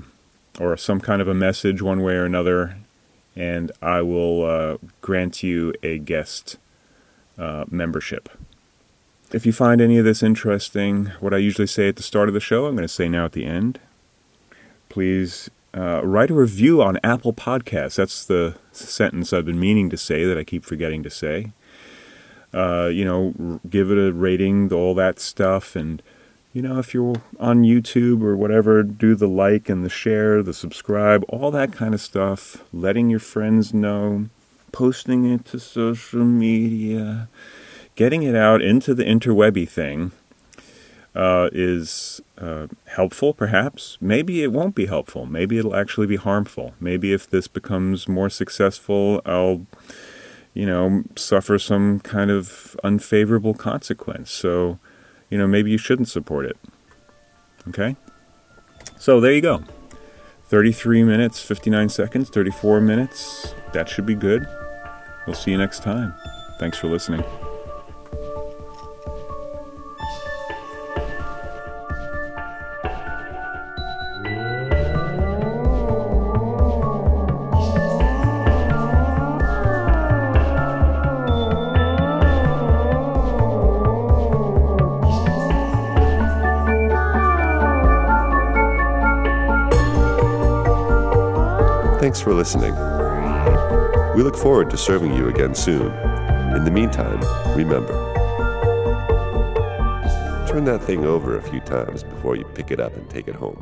or 0.59 0.75
some 0.75 0.99
kind 0.99 1.21
of 1.21 1.27
a 1.27 1.33
message 1.33 1.81
one 1.81 2.01
way 2.01 2.15
or 2.15 2.25
another, 2.25 2.75
and 3.35 3.71
I 3.81 4.01
will 4.01 4.45
uh, 4.45 4.77
grant 5.01 5.43
you 5.43 5.73
a 5.83 5.99
guest 5.99 6.57
uh, 7.37 7.65
membership. 7.69 8.29
If 9.31 9.45
you 9.45 9.53
find 9.53 9.79
any 9.79 9.99
of 9.99 10.05
this 10.05 10.23
interesting, 10.23 11.11
what 11.19 11.35
I 11.35 11.37
usually 11.37 11.67
say 11.67 11.87
at 11.87 11.97
the 11.97 12.03
start 12.03 12.29
of 12.29 12.33
the 12.33 12.39
show, 12.39 12.65
I'm 12.65 12.75
going 12.75 12.87
to 12.87 12.93
say 12.93 13.07
now 13.07 13.25
at 13.25 13.33
the 13.33 13.45
end. 13.45 13.79
Please 14.89 15.51
uh, 15.71 16.01
write 16.03 16.31
a 16.31 16.33
review 16.33 16.81
on 16.81 16.97
Apple 17.03 17.31
Podcasts. 17.33 17.95
That's 17.95 18.25
the 18.25 18.55
sentence 18.71 19.31
I've 19.31 19.45
been 19.45 19.59
meaning 19.59 19.91
to 19.91 19.97
say 19.97 20.25
that 20.25 20.35
I 20.35 20.43
keep 20.43 20.65
forgetting 20.65 21.03
to 21.03 21.11
say. 21.11 21.51
Uh, 22.51 22.89
you 22.91 23.05
know, 23.05 23.59
give 23.69 23.91
it 23.91 23.99
a 23.99 24.11
rating, 24.11 24.73
all 24.73 24.95
that 24.95 25.19
stuff. 25.19 25.75
And, 25.75 26.01
you 26.51 26.63
know, 26.63 26.79
if 26.79 26.95
you're 26.95 27.21
on 27.39 27.61
YouTube 27.61 28.23
or 28.23 28.35
whatever, 28.35 28.81
do 28.81 29.13
the 29.13 29.27
like 29.27 29.69
and 29.69 29.85
the 29.85 29.89
share, 29.89 30.41
the 30.41 30.55
subscribe, 30.55 31.23
all 31.29 31.51
that 31.51 31.71
kind 31.71 31.93
of 31.93 32.01
stuff. 32.01 32.63
Letting 32.73 33.11
your 33.11 33.19
friends 33.19 33.75
know, 33.75 34.29
posting 34.71 35.31
it 35.31 35.45
to 35.45 35.59
social 35.59 36.25
media 36.25 37.29
getting 37.99 38.23
it 38.23 38.33
out 38.33 38.61
into 38.61 38.93
the 38.93 39.03
interwebby 39.03 39.67
thing 39.67 40.13
uh, 41.13 41.49
is 41.51 42.21
uh, 42.37 42.65
helpful, 42.85 43.33
perhaps. 43.33 43.97
Maybe 43.99 44.41
it 44.41 44.53
won't 44.53 44.73
be 44.73 44.85
helpful. 44.85 45.25
Maybe 45.25 45.57
it'll 45.57 45.75
actually 45.75 46.07
be 46.07 46.15
harmful. 46.15 46.73
Maybe 46.79 47.11
if 47.11 47.29
this 47.29 47.49
becomes 47.49 48.07
more 48.07 48.29
successful, 48.29 49.21
I'll, 49.25 49.65
you 50.53 50.65
know, 50.65 51.03
suffer 51.17 51.59
some 51.59 51.99
kind 51.99 52.31
of 52.31 52.79
unfavorable 52.85 53.53
consequence. 53.53 54.31
So, 54.31 54.79
you 55.29 55.37
know, 55.37 55.45
maybe 55.45 55.69
you 55.69 55.77
shouldn't 55.77 56.07
support 56.07 56.45
it. 56.45 56.57
Okay? 57.67 57.97
So 58.97 59.19
there 59.19 59.33
you 59.33 59.41
go. 59.41 59.61
33 60.45 61.03
minutes, 61.03 61.41
59 61.41 61.89
seconds, 61.89 62.29
34 62.29 62.79
minutes. 62.79 63.53
That 63.73 63.89
should 63.89 64.05
be 64.05 64.15
good. 64.15 64.47
We'll 65.27 65.35
see 65.35 65.51
you 65.51 65.57
next 65.57 65.83
time. 65.83 66.13
Thanks 66.59 66.77
for 66.77 66.87
listening. 66.87 67.25
Listening. 92.39 92.73
We 94.15 94.23
look 94.23 94.37
forward 94.37 94.69
to 94.69 94.77
serving 94.77 95.13
you 95.13 95.27
again 95.27 95.53
soon. 95.53 95.91
In 96.55 96.63
the 96.63 96.71
meantime, 96.71 97.19
remember 97.53 97.93
turn 100.47 100.63
that 100.63 100.81
thing 100.81 101.05
over 101.05 101.37
a 101.37 101.41
few 101.41 101.59
times 101.59 102.01
before 102.01 102.37
you 102.37 102.45
pick 102.55 102.71
it 102.71 102.79
up 102.79 102.95
and 102.95 103.07
take 103.09 103.27
it 103.27 103.35
home. 103.35 103.61